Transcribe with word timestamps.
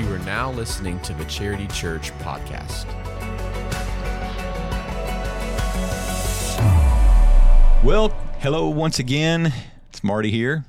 You 0.00 0.10
are 0.14 0.18
now 0.20 0.50
listening 0.52 0.98
to 1.00 1.12
the 1.12 1.26
Charity 1.26 1.66
Church 1.66 2.10
podcast. 2.20 2.86
Well, 7.84 8.08
hello 8.38 8.70
once 8.70 8.98
again. 8.98 9.52
It's 9.90 10.02
Marty 10.02 10.30
here. 10.30 10.64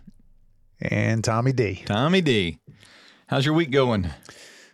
and 0.81 1.23
Tommy 1.23 1.54
D. 1.54 1.81
Tommy 1.86 2.20
D. 2.20 2.59
How's 3.28 3.46
your 3.46 3.53
week 3.53 3.71
going? 3.71 4.09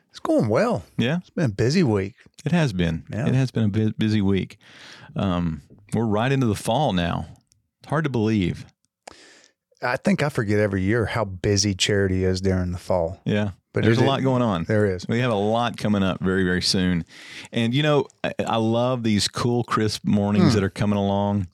It's 0.09 0.17
going 0.19 0.47
well. 0.49 0.83
Yeah, 0.97 1.17
It's 1.17 1.29
been 1.29 1.45
a 1.45 1.49
busy 1.49 1.83
week. 1.83 2.15
it 2.43 2.51
has 2.51 2.73
been. 2.73 3.03
Yeah. 3.11 3.27
It 3.27 3.35
has 3.35 3.51
been 3.51 3.65
a 3.65 3.69
bu- 3.69 3.93
busy 3.93 4.21
week. 4.23 4.57
Um, 5.15 5.61
we're 5.93 6.05
right 6.07 6.31
into 6.31 6.47
the 6.47 6.55
fall 6.55 6.93
now. 6.93 7.27
It's 7.81 7.89
hard 7.89 8.05
to 8.05 8.09
believe. 8.09 8.65
I 9.83 9.97
think 9.97 10.23
I 10.23 10.29
forget 10.29 10.57
every 10.57 10.81
year 10.81 11.05
how 11.05 11.25
busy 11.25 11.75
charity 11.75 12.23
is 12.23 12.41
during 12.41 12.71
the 12.71 12.79
fall. 12.79 13.21
Yeah. 13.23 13.51
But 13.77 13.85
there's 13.85 13.97
a 13.99 14.03
lot 14.05 14.21
going 14.23 14.41
on. 14.41 14.63
There 14.63 14.85
is. 14.85 15.07
We 15.07 15.19
have 15.19 15.31
a 15.31 15.35
lot 15.35 15.77
coming 15.77 16.03
up 16.03 16.19
very, 16.21 16.43
very 16.43 16.61
soon. 16.61 17.05
And, 17.51 17.73
you 17.73 17.83
know, 17.83 18.07
I, 18.23 18.33
I 18.45 18.57
love 18.57 19.03
these 19.03 19.27
cool, 19.27 19.63
crisp 19.63 20.03
mornings 20.05 20.53
that 20.53 20.63
are 20.63 20.69
coming 20.69 20.97
along. 20.97 21.47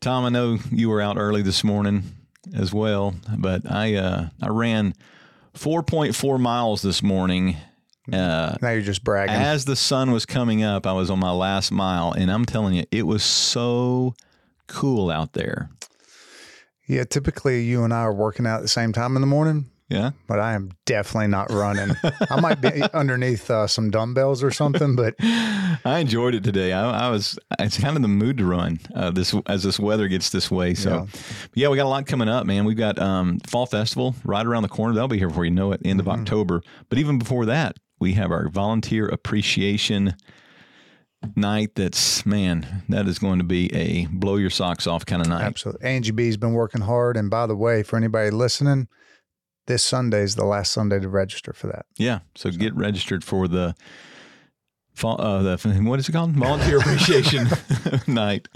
Tom, 0.00 0.24
I 0.24 0.28
know 0.28 0.58
you 0.70 0.88
were 0.88 1.00
out 1.00 1.16
early 1.18 1.42
this 1.42 1.62
morning 1.64 2.02
as 2.54 2.72
well, 2.72 3.14
but 3.36 3.62
I, 3.70 3.94
uh, 3.94 4.28
I 4.42 4.48
ran 4.48 4.94
4.4 5.54 6.38
miles 6.38 6.82
this 6.82 7.02
morning. 7.02 7.56
Uh, 8.12 8.56
Now 8.62 8.70
you're 8.70 8.82
just 8.82 9.02
bragging. 9.02 9.34
as 9.34 9.64
the 9.64 9.74
sun 9.76 10.10
was 10.12 10.26
coming 10.26 10.62
up, 10.62 10.86
I 10.86 10.92
was 10.92 11.10
on 11.10 11.18
my 11.18 11.32
last 11.32 11.72
mile, 11.72 12.12
and 12.12 12.30
I'm 12.30 12.44
telling 12.44 12.74
you, 12.74 12.84
it 12.92 13.02
was 13.06 13.24
so 13.24 14.14
cool 14.68 15.10
out 15.10 15.32
there. 15.32 15.70
yeah, 16.86 17.04
typically 17.04 17.62
you 17.64 17.82
and 17.84 17.92
I 17.92 18.00
are 18.02 18.12
working 18.14 18.46
out 18.46 18.56
at 18.58 18.62
the 18.62 18.68
same 18.68 18.92
time 18.92 19.16
in 19.16 19.22
the 19.22 19.26
morning, 19.26 19.70
Yeah. 19.88 20.10
but 20.26 20.40
I 20.40 20.54
am 20.54 20.70
definitely 20.84 21.28
not 21.28 21.52
running. 21.52 21.94
I 22.28 22.40
might 22.40 22.60
be 22.60 22.82
underneath 22.94 23.48
uh, 23.50 23.68
some 23.68 23.90
dumbbells 23.90 24.42
or 24.42 24.50
something, 24.50 24.96
but 24.96 25.14
I 25.20 25.98
enjoyed 26.00 26.34
it 26.34 26.42
today. 26.42 26.72
I, 26.72 27.06
I 27.06 27.10
was 27.10 27.38
it's 27.60 27.78
kind 27.78 27.94
of 27.94 28.02
the 28.02 28.08
mood 28.08 28.38
to 28.38 28.44
run 28.44 28.80
uh, 28.96 29.10
this 29.12 29.32
as 29.46 29.62
this 29.62 29.78
weather 29.78 30.08
gets 30.08 30.30
this 30.30 30.50
way. 30.50 30.74
So, 30.74 30.90
Yeah. 31.14 31.20
yeah. 31.54 31.68
we 31.68 31.76
got 31.76 31.86
a 31.86 31.88
lot 31.88 32.06
coming 32.06 32.28
up, 32.28 32.46
man. 32.46 32.64
We've 32.64 32.76
got 32.76 32.98
um, 32.98 33.38
fall 33.46 33.66
festival 33.66 34.16
right 34.24 34.44
around 34.44 34.62
the 34.64 34.68
corner. 34.68 34.92
That'll 34.94 35.06
be 35.06 35.18
here 35.18 35.28
before 35.28 35.44
you 35.44 35.52
know 35.52 35.70
it, 35.70 35.80
end 35.84 36.00
of 36.00 36.08
October. 36.08 36.62
But 36.88 36.98
even 36.98 37.18
before 37.18 37.46
that, 37.46 37.76
we 38.00 38.14
have 38.14 38.32
our 38.32 38.48
volunteer 38.48 39.06
appreciation 39.06 40.16
night. 41.34 41.74
That's 41.74 42.26
man, 42.26 42.82
that 42.88 43.06
is 43.08 43.18
going 43.18 43.38
to 43.38 43.44
be 43.44 43.72
a 43.74 44.06
blow 44.06 44.36
your 44.36 44.50
socks 44.50 44.86
off 44.86 45.06
kind 45.06 45.22
of 45.22 45.28
night. 45.28 45.42
absolutely. 45.44 45.86
Angie 45.88 46.10
B's 46.12 46.36
been 46.36 46.54
working 46.54 46.80
hard. 46.82 47.16
And 47.16 47.30
by 47.30 47.46
the 47.46 47.56
way, 47.56 47.82
for 47.82 47.96
anybody 47.96 48.30
listening, 48.30 48.88
this 49.66 49.82
Sunday 49.82 50.22
is 50.22 50.36
the 50.36 50.44
last 50.44 50.72
Sunday 50.72 51.00
to 51.00 51.08
register 51.08 51.52
for 51.52 51.66
that. 51.68 51.86
Yeah. 51.96 52.20
So 52.34 52.50
get 52.50 52.74
registered 52.74 53.24
for 53.24 53.48
the 53.48 53.74
uh, 55.04 55.42
the 55.42 55.80
what 55.82 55.98
is 55.98 56.08
it 56.08 56.12
called? 56.12 56.32
Volunteer 56.32 56.78
Appreciation 56.78 57.48
Night. 58.06 58.48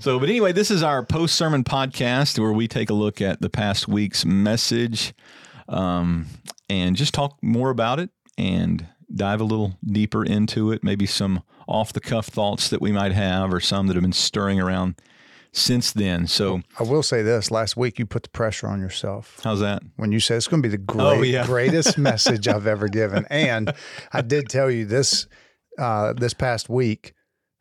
So, 0.00 0.18
but 0.18 0.28
anyway, 0.28 0.52
this 0.52 0.70
is 0.70 0.82
our 0.82 1.04
post 1.04 1.36
sermon 1.36 1.64
podcast 1.64 2.38
where 2.38 2.52
we 2.52 2.66
take 2.66 2.90
a 2.90 2.94
look 2.94 3.20
at 3.20 3.40
the 3.40 3.50
past 3.50 3.86
week's 3.86 4.24
message, 4.24 5.14
um, 5.68 6.26
and 6.68 6.96
just 6.96 7.14
talk 7.14 7.38
more 7.42 7.70
about 7.70 8.00
it 8.00 8.10
and 8.36 8.86
dive 9.14 9.40
a 9.40 9.44
little 9.44 9.78
deeper 9.84 10.24
into 10.24 10.72
it. 10.72 10.82
Maybe 10.82 11.06
some 11.06 11.42
off 11.68 11.92
the 11.92 12.00
cuff 12.00 12.26
thoughts 12.26 12.68
that 12.68 12.80
we 12.80 12.92
might 12.92 13.12
have, 13.12 13.52
or 13.52 13.60
some 13.60 13.86
that 13.86 13.94
have 13.94 14.02
been 14.02 14.12
stirring 14.12 14.60
around 14.60 15.00
since 15.56 15.92
then. 15.92 16.26
So, 16.26 16.60
I 16.78 16.82
will 16.82 17.02
say 17.02 17.22
this 17.22 17.50
last 17.50 17.76
week, 17.76 17.98
you 17.98 18.06
put 18.06 18.22
the 18.24 18.28
pressure 18.30 18.66
on 18.68 18.80
yourself. 18.80 19.40
how's 19.42 19.60
that? 19.60 19.82
when 19.96 20.12
you 20.12 20.20
said 20.20 20.36
it's 20.36 20.46
going 20.48 20.62
to 20.62 20.68
be 20.68 20.70
the 20.70 20.78
great, 20.82 21.04
Oh, 21.04 21.22
yeah. 21.22 21.46
greatest 21.46 21.96
message 22.10 22.46
I've 22.48 22.66
ever 22.66 22.88
given. 22.88 23.26
And 23.30 23.72
I 24.12 24.22
did 24.22 24.48
tell 24.48 24.70
you 24.70 24.84
this 24.84 25.26
uh, 25.78 26.12
this 26.14 26.34
past 26.34 26.68
week, 26.68 27.14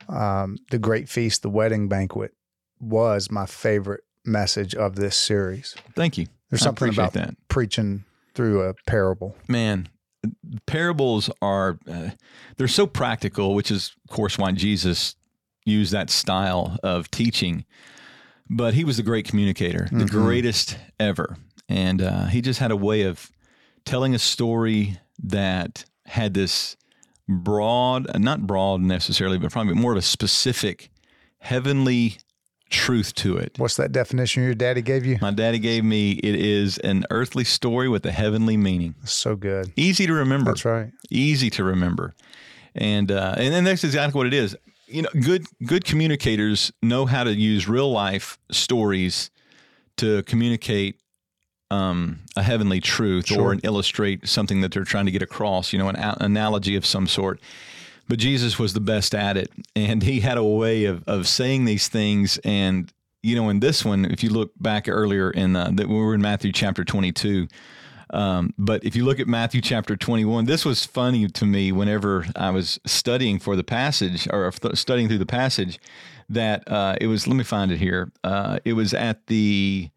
um, 0.09 0.57
the 0.71 0.77
Great 0.79 1.09
Feast, 1.09 1.41
the 1.41 1.49
wedding 1.49 1.87
banquet, 1.87 2.33
was 2.79 3.29
my 3.31 3.45
favorite 3.45 4.01
message 4.25 4.73
of 4.75 4.95
this 4.95 5.15
series. 5.17 5.75
Thank 5.95 6.17
you. 6.17 6.27
There's 6.49 6.61
something 6.61 6.89
about 6.89 7.13
that. 7.13 7.35
preaching 7.49 8.05
through 8.33 8.61
a 8.63 8.73
parable. 8.85 9.35
man 9.47 9.87
parables 10.65 11.29
are 11.41 11.77
uh, 11.87 12.09
they're 12.57 12.67
so 12.67 12.87
practical 12.87 13.53
which 13.53 13.69
is 13.69 13.95
of 14.09 14.15
course 14.15 14.37
why 14.39 14.51
jesus 14.51 15.15
used 15.65 15.91
that 15.91 16.09
style 16.09 16.77
of 16.83 17.09
teaching 17.11 17.65
but 18.49 18.73
he 18.73 18.83
was 18.83 18.97
the 18.97 19.03
great 19.03 19.25
communicator 19.27 19.87
the 19.91 20.05
greatest 20.05 20.77
ever. 20.99 21.37
And 21.67 22.01
uh, 22.01 22.25
he 22.25 22.41
just 22.41 22.59
had 22.59 22.71
a 22.71 22.75
way 22.75 23.03
of 23.03 23.31
telling 23.85 24.13
a 24.13 24.19
story 24.19 24.99
that 25.23 25.85
had 26.05 26.33
this 26.33 26.75
broad 27.27 28.07
not 28.19 28.45
broad 28.45 28.81
necessarily 28.81 29.39
but 29.39 29.51
probably 29.51 29.73
more 29.73 29.91
of 29.93 29.97
a 29.97 30.01
specific 30.01 30.91
heavenly 31.39 32.17
truth 32.69 33.15
to 33.15 33.37
it. 33.37 33.55
What's 33.57 33.77
that 33.77 33.91
definition 33.91 34.43
your 34.43 34.53
daddy 34.53 34.83
gave 34.83 35.05
you? 35.05 35.17
my 35.21 35.31
daddy 35.31 35.57
gave 35.57 35.83
me 35.83 36.11
it 36.11 36.35
is 36.35 36.77
an 36.79 37.05
earthly 37.09 37.43
story 37.43 37.89
with 37.89 38.05
a 38.05 38.11
heavenly 38.11 38.57
meaning. 38.57 38.93
So 39.05 39.35
good. 39.35 39.73
easy 39.75 40.05
to 40.05 40.13
remember. 40.13 40.51
That's 40.51 40.65
right. 40.65 40.91
easy 41.09 41.49
to 41.51 41.63
remember. 41.63 42.13
And 42.75 43.11
uh, 43.11 43.35
and 43.37 43.53
then 43.53 43.63
that's 43.63 43.83
exactly 43.83 44.17
what 44.19 44.27
it 44.27 44.33
is 44.33 44.55
you 44.95 45.01
know 45.01 45.09
good 45.21 45.45
good 45.65 45.83
communicators 45.85 46.71
know 46.81 47.05
how 47.05 47.23
to 47.23 47.33
use 47.33 47.67
real 47.67 47.91
life 47.91 48.37
stories 48.51 49.29
to 49.97 50.23
communicate 50.23 50.99
um, 51.71 52.19
a 52.37 52.43
heavenly 52.43 52.79
truth 52.79 53.27
Sure. 53.27 53.41
or 53.41 53.51
an 53.51 53.59
illustrate 53.63 54.27
something 54.27 54.61
that 54.61 54.71
they're 54.71 54.83
trying 54.83 55.05
to 55.05 55.11
get 55.11 55.21
across 55.21 55.73
you 55.73 55.79
know 55.79 55.89
an 55.89 55.95
a- 55.95 56.17
analogy 56.21 56.75
of 56.75 56.85
some 56.85 57.07
sort 57.07 57.39
but 58.07 58.19
jesus 58.19 58.57
was 58.59 58.73
the 58.73 58.79
best 58.79 59.13
at 59.15 59.35
it 59.35 59.51
and 59.75 60.03
he 60.03 60.19
had 60.21 60.37
a 60.37 60.43
way 60.43 60.85
of, 60.85 61.03
of 61.07 61.27
saying 61.27 61.65
these 61.65 61.87
things 61.87 62.37
and 62.43 62.93
you 63.23 63.35
know 63.35 63.49
in 63.49 63.59
this 63.59 63.83
one 63.83 64.05
if 64.05 64.23
you 64.23 64.29
look 64.29 64.51
back 64.59 64.87
earlier 64.87 65.31
in 65.31 65.55
uh, 65.55 65.71
that 65.73 65.89
we 65.89 65.95
were 65.95 66.13
in 66.13 66.21
matthew 66.21 66.51
chapter 66.51 66.83
22 66.85 67.47
um, 68.11 68.53
but 68.57 68.83
if 68.83 68.95
you 68.95 69.05
look 69.05 69.19
at 69.19 69.27
Matthew 69.27 69.61
chapter 69.61 69.95
21, 69.95 70.45
this 70.45 70.65
was 70.65 70.85
funny 70.85 71.27
to 71.27 71.45
me 71.45 71.71
whenever 71.71 72.25
I 72.35 72.51
was 72.51 72.79
studying 72.85 73.39
for 73.39 73.55
the 73.55 73.63
passage 73.63 74.27
or 74.31 74.49
th- 74.51 74.75
studying 74.75 75.07
through 75.07 75.17
the 75.19 75.25
passage 75.25 75.79
that 76.29 76.69
uh, 76.71 76.95
it 77.01 77.07
was, 77.07 77.27
let 77.27 77.35
me 77.35 77.43
find 77.43 77.71
it 77.71 77.77
here. 77.77 78.11
Uh, 78.23 78.59
it 78.65 78.73
was 78.73 78.93
at 78.93 79.27
the, 79.27 79.89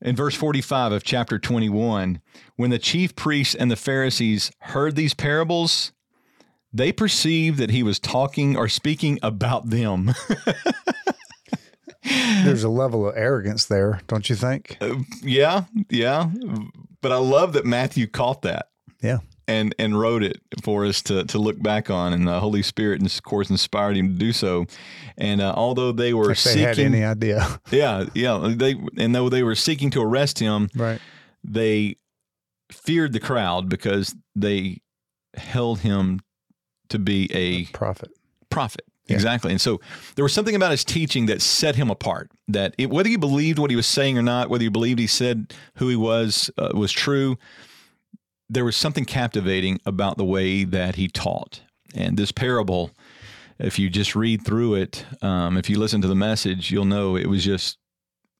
in 0.00 0.16
verse 0.16 0.34
45 0.34 0.92
of 0.92 1.04
chapter 1.04 1.38
21, 1.38 2.20
when 2.56 2.70
the 2.70 2.78
chief 2.78 3.16
priests 3.16 3.54
and 3.54 3.70
the 3.70 3.76
Pharisees 3.76 4.50
heard 4.60 4.96
these 4.96 5.14
parables, 5.14 5.92
they 6.72 6.92
perceived 6.92 7.58
that 7.58 7.70
he 7.70 7.82
was 7.82 7.98
talking 7.98 8.56
or 8.56 8.68
speaking 8.68 9.18
about 9.22 9.70
them. 9.70 10.14
There's 12.44 12.64
a 12.64 12.68
level 12.68 13.08
of 13.08 13.16
arrogance 13.16 13.66
there, 13.66 14.00
don't 14.06 14.28
you 14.30 14.36
think? 14.36 14.78
yeah, 15.22 15.64
yeah. 15.90 16.30
But 17.02 17.12
I 17.12 17.16
love 17.16 17.52
that 17.54 17.64
Matthew 17.64 18.06
caught 18.06 18.42
that. 18.42 18.66
Yeah. 19.02 19.18
and 19.48 19.74
and 19.78 19.98
wrote 19.98 20.22
it 20.22 20.38
for 20.62 20.84
us 20.84 21.00
to 21.02 21.24
to 21.24 21.38
look 21.38 21.60
back 21.62 21.88
on, 21.90 22.12
and 22.12 22.28
the 22.28 22.38
Holy 22.38 22.62
Spirit, 22.62 23.02
of 23.02 23.22
course, 23.22 23.48
inspired 23.48 23.96
him 23.96 24.08
to 24.08 24.14
do 24.14 24.32
so. 24.32 24.66
And 25.16 25.40
uh, 25.40 25.54
although 25.56 25.90
they 25.92 26.12
were 26.12 26.30
If 26.32 26.44
they 26.44 26.50
seeking, 26.50 26.66
had 26.66 26.78
any 26.78 27.02
idea. 27.04 27.60
yeah, 27.70 28.04
yeah, 28.14 28.52
they 28.54 28.76
and 28.98 29.14
though 29.14 29.28
they 29.30 29.42
were 29.42 29.54
seeking 29.54 29.90
to 29.92 30.02
arrest 30.02 30.38
him, 30.38 30.68
right. 30.76 31.00
they 31.42 31.96
feared 32.70 33.12
the 33.14 33.20
crowd 33.20 33.68
because 33.70 34.14
they 34.36 34.82
held 35.34 35.80
him 35.80 36.20
to 36.90 36.98
be 36.98 37.30
a 37.32 37.64
Prophet. 37.72 38.10
prophet. 38.50 38.84
Yeah. 39.10 39.16
Exactly. 39.16 39.50
And 39.50 39.60
so 39.60 39.80
there 40.14 40.24
was 40.24 40.32
something 40.32 40.54
about 40.54 40.70
his 40.70 40.84
teaching 40.84 41.26
that 41.26 41.42
set 41.42 41.76
him 41.76 41.90
apart. 41.90 42.30
That 42.48 42.74
it, 42.78 42.90
whether 42.90 43.08
you 43.08 43.18
believed 43.18 43.58
what 43.58 43.70
he 43.70 43.76
was 43.76 43.86
saying 43.86 44.16
or 44.18 44.22
not, 44.22 44.48
whether 44.50 44.64
you 44.64 44.70
believed 44.70 44.98
he 44.98 45.06
said 45.06 45.52
who 45.76 45.88
he 45.88 45.96
was 45.96 46.50
uh, 46.58 46.70
was 46.74 46.92
true, 46.92 47.36
there 48.48 48.64
was 48.64 48.76
something 48.76 49.04
captivating 49.04 49.80
about 49.86 50.16
the 50.16 50.24
way 50.24 50.64
that 50.64 50.96
he 50.96 51.08
taught. 51.08 51.62
And 51.94 52.16
this 52.16 52.32
parable, 52.32 52.90
if 53.58 53.78
you 53.78 53.88
just 53.90 54.14
read 54.16 54.44
through 54.44 54.74
it, 54.74 55.04
um, 55.22 55.56
if 55.56 55.68
you 55.70 55.78
listen 55.78 56.00
to 56.02 56.08
the 56.08 56.14
message, 56.14 56.70
you'll 56.70 56.84
know 56.84 57.16
it 57.16 57.26
was 57.26 57.44
just 57.44 57.78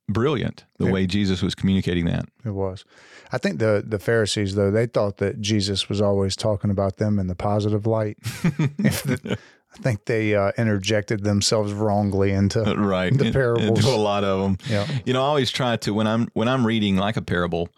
brilliant 0.08 0.64
the 0.78 0.86
Yeah. 0.86 0.92
way 0.92 1.06
Jesus 1.06 1.40
was 1.42 1.54
communicating 1.54 2.04
that. 2.06 2.24
It 2.44 2.50
was. 2.50 2.84
I 3.32 3.38
think 3.38 3.60
the 3.60 3.84
the 3.86 4.00
Pharisees 4.00 4.56
though 4.56 4.72
they 4.72 4.86
thought 4.86 5.18
that 5.18 5.40
Jesus 5.40 5.88
was 5.88 6.00
always 6.00 6.34
talking 6.34 6.70
about 6.70 6.96
them 6.96 7.18
in 7.20 7.28
the 7.28 7.36
positive 7.36 7.86
light. 7.86 8.18
If 8.78 9.02
the- 9.04 9.38
I 9.72 9.76
think 9.82 10.04
they 10.04 10.34
uh, 10.34 10.50
interjected 10.58 11.22
themselves 11.22 11.72
wrongly 11.72 12.32
into 12.32 12.60
right 12.76 13.12
the 13.16 13.32
parables. 13.32 13.78
Into 13.78 13.88
a 13.90 13.96
lot 13.96 14.24
of 14.24 14.40
them. 14.42 14.58
Yeah. 14.68 14.86
You 15.04 15.12
know, 15.12 15.22
I 15.22 15.26
always 15.26 15.50
try 15.50 15.76
to 15.76 15.94
when 15.94 16.06
I'm 16.06 16.28
when 16.34 16.48
I'm 16.48 16.66
reading 16.66 16.96
like 16.96 17.16
a 17.16 17.22
parable, 17.22 17.68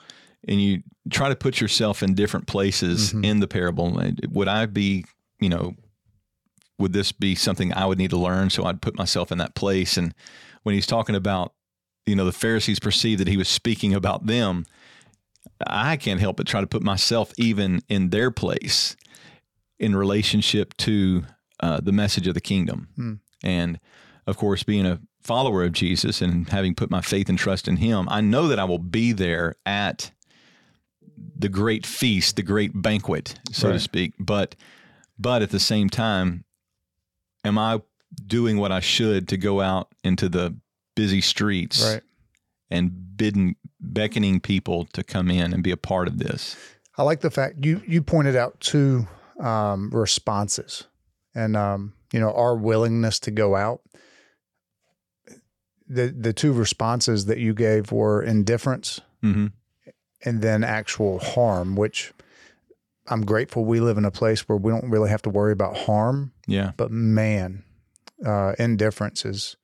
and 0.48 0.60
you 0.60 0.82
try 1.10 1.28
to 1.28 1.36
put 1.36 1.60
yourself 1.60 2.02
in 2.02 2.14
different 2.14 2.46
places 2.46 3.12
Mhm. 3.12 3.24
in 3.24 3.40
the 3.40 3.48
parable. 3.48 4.00
Would 4.30 4.48
I 4.48 4.66
be, 4.66 5.04
you 5.40 5.48
know, 5.48 5.74
would 6.78 6.92
this 6.92 7.12
be 7.12 7.34
something 7.34 7.72
I 7.74 7.84
would 7.86 7.98
need 7.98 8.10
to 8.10 8.16
learn? 8.18 8.50
So 8.50 8.64
I'd 8.64 8.80
put 8.80 8.96
myself 8.96 9.30
in 9.30 9.38
that 9.38 9.54
place. 9.54 9.96
And 9.96 10.14
when 10.62 10.74
he's 10.74 10.86
talking 10.86 11.14
about, 11.14 11.52
you 12.06 12.16
know, 12.16 12.24
the 12.24 12.32
Pharisees 12.32 12.78
perceived 12.80 13.20
that 13.20 13.28
he 13.28 13.36
was 13.36 13.48
speaking 13.48 13.94
about 13.94 14.26
them. 14.26 14.64
I 15.66 15.96
can't 15.96 16.20
help 16.20 16.36
but 16.38 16.46
try 16.46 16.60
to 16.60 16.66
put 16.66 16.82
myself 16.82 17.32
even 17.36 17.82
in 17.88 18.10
their 18.10 18.30
place 18.30 18.96
in 19.78 19.94
relationship 19.94 20.76
to 20.78 21.24
uh, 21.62 21.80
the 21.80 21.92
message 21.92 22.26
of 22.26 22.34
the 22.34 22.40
kingdom. 22.40 22.88
Hmm. 22.96 23.14
And 23.42 23.80
of 24.26 24.36
course, 24.36 24.62
being 24.62 24.86
a 24.86 25.00
follower 25.22 25.64
of 25.64 25.72
Jesus 25.72 26.20
and 26.20 26.48
having 26.48 26.74
put 26.74 26.90
my 26.90 27.00
faith 27.00 27.28
and 27.28 27.38
trust 27.38 27.68
in 27.68 27.76
Him, 27.76 28.08
I 28.10 28.20
know 28.20 28.48
that 28.48 28.58
I 28.58 28.64
will 28.64 28.78
be 28.78 29.12
there 29.12 29.54
at 29.64 30.10
the 31.36 31.48
great 31.48 31.86
feast, 31.86 32.36
the 32.36 32.42
great 32.42 32.70
banquet, 32.74 33.38
so 33.52 33.72
to 33.72 33.78
speak. 33.80 34.14
But, 34.18 34.54
but 35.18 35.42
at 35.42 35.50
the 35.50 35.60
same 35.60 35.88
time, 35.88 36.44
am 37.44 37.58
I 37.58 37.80
doing 38.26 38.58
what 38.58 38.72
I 38.72 38.80
should 38.80 39.28
to 39.28 39.36
go 39.36 39.60
out 39.60 39.88
into 40.04 40.28
the 40.28 40.56
busy 40.94 41.20
streets 41.20 41.82
Right. 41.82 42.02
and 42.70 43.16
bidding, 43.16 43.56
beckoning 43.80 44.40
people 44.40 44.84
to 44.92 45.02
come 45.02 45.30
in 45.30 45.52
and 45.52 45.62
be 45.62 45.70
a 45.70 45.76
part 45.76 46.08
of 46.08 46.18
this? 46.18 46.56
I 46.98 47.02
like 47.04 47.20
the 47.20 47.30
fact 47.30 47.64
you 47.64 47.80
you 47.86 48.02
pointed 48.02 48.36
out 48.36 48.60
two 48.60 49.06
um, 49.40 49.90
responses, 49.90 50.84
and 51.34 51.56
um, 51.56 51.94
you 52.12 52.20
know 52.20 52.32
our 52.32 52.54
willingness 52.56 53.18
to 53.20 53.30
go 53.30 53.56
out. 53.56 53.80
The 55.88 56.08
the 56.08 56.32
two 56.32 56.52
responses 56.52 57.26
that 57.26 57.38
you 57.38 57.54
gave 57.54 57.92
were 57.92 58.22
indifference 58.22 59.00
Mm-hmm. 59.22 59.46
and 60.24 60.42
then 60.42 60.64
actual 60.64 61.20
harm, 61.20 61.76
which 61.76 62.12
I'm 63.06 63.24
grateful 63.24 63.64
we 63.64 63.78
live 63.78 63.96
in 63.98 64.04
a 64.04 64.10
place 64.10 64.48
where 64.48 64.58
we 64.58 64.72
don't 64.72 64.90
really 64.90 65.10
have 65.10 65.22
to 65.22 65.30
worry 65.30 65.52
about 65.52 65.76
harm. 65.76 66.32
Yeah. 66.48 66.72
But 66.76 66.90
man, 66.90 67.62
uh, 68.26 68.54
indifference 68.58 69.24
is 69.24 69.56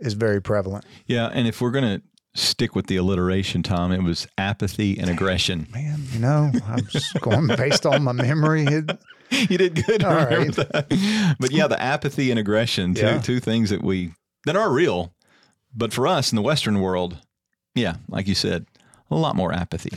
is 0.00 0.12
very 0.12 0.42
prevalent. 0.42 0.84
Yeah. 1.06 1.30
And 1.32 1.48
if 1.48 1.62
we're 1.62 1.70
going 1.70 1.98
to 1.98 2.02
stick 2.38 2.74
with 2.74 2.88
the 2.88 2.96
alliteration, 2.96 3.62
Tom, 3.62 3.90
it 3.90 4.02
was 4.02 4.26
apathy 4.36 4.98
and 4.98 5.08
aggression. 5.08 5.66
Man, 5.72 6.02
you 6.12 6.18
know, 6.18 6.52
I'm 6.66 6.86
just 6.88 7.18
going 7.22 7.46
based 7.48 7.86
on 7.86 8.02
my 8.02 8.12
memory. 8.12 8.64
It, 8.64 8.98
you 9.48 9.58
did 9.58 9.84
good. 9.86 10.04
All 10.04 10.14
remember 10.14 10.64
that. 10.64 11.36
But 11.38 11.50
yeah, 11.50 11.66
the 11.66 11.80
apathy 11.80 12.30
and 12.30 12.38
aggression, 12.38 12.94
two, 12.94 13.00
Yeah. 13.02 13.18
two 13.20 13.40
things 13.40 13.70
that 13.70 13.82
we, 13.82 14.12
that 14.46 14.56
are 14.56 14.70
real. 14.70 15.12
But 15.74 15.92
for 15.92 16.06
us 16.06 16.32
in 16.32 16.36
the 16.36 16.42
Western 16.42 16.80
world, 16.80 17.18
yeah, 17.74 17.96
like 18.08 18.26
you 18.26 18.34
said, 18.34 18.66
a 19.10 19.16
lot 19.16 19.36
more 19.36 19.52
apathy. 19.52 19.90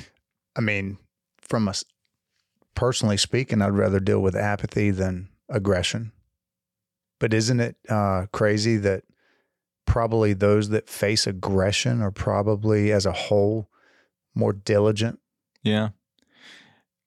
I 0.56 0.62
mean, 0.62 0.98
from 1.42 1.68
us 1.68 1.84
personally 2.76 3.18
speaking, 3.18 3.62
I'd 3.62 3.70
rather 3.74 4.00
deal 4.00 4.22
with 4.22 4.36
apathy 4.36 4.92
than 4.92 5.30
aggression. 5.50 6.12
But 7.20 7.34
isn't 7.34 7.60
it 7.60 7.76
uh, 7.90 8.26
crazy 8.34 8.78
that 8.78 9.04
probably 9.86 10.34
those 10.34 10.70
that 10.70 10.90
face 10.90 11.26
aggression 11.28 12.02
are 12.02 12.12
probably, 12.12 12.92
as 12.92 13.06
a 13.06 13.12
whole, 13.12 13.70
more 14.36 14.54
diligent 14.54 15.20
Yeah. 15.64 15.90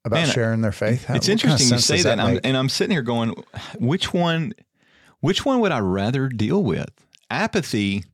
About 0.04 0.16
Man, 0.20 0.28
sharing 0.28 0.60
their 0.60 0.72
faith? 0.72 1.04
How- 1.06 1.14
it's 1.14 1.28
what 1.28 1.40
kind 1.40 1.54
of 1.54 1.60
interesting 1.60 1.76
you 1.76 1.80
say 1.80 1.94
does 1.96 2.04
that, 2.04 2.12
and, 2.12 2.20
I'm, 2.20 2.40
and 2.44 2.56
I'm 2.56 2.68
sitting 2.68 2.92
here 2.92 3.02
going, 3.02 3.34
which 3.78 4.12
one, 4.12 4.52
which 5.20 5.44
one 5.44 5.60
would 5.60 5.72
I 5.72 5.78
rather 5.80 6.28
deal 6.28 6.62
with? 6.62 6.88
Apathy. 7.30 8.04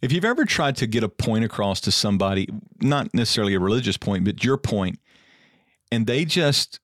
If 0.00 0.12
you've 0.12 0.24
ever 0.24 0.44
tried 0.44 0.76
to 0.76 0.86
get 0.86 1.02
a 1.02 1.08
point 1.08 1.44
across 1.44 1.80
to 1.82 1.90
somebody, 1.90 2.48
not 2.80 3.12
necessarily 3.12 3.54
a 3.54 3.60
religious 3.60 3.96
point, 3.96 4.24
but 4.24 4.44
your 4.44 4.56
point, 4.56 5.00
and 5.90 6.06
they 6.06 6.24
just 6.24 6.78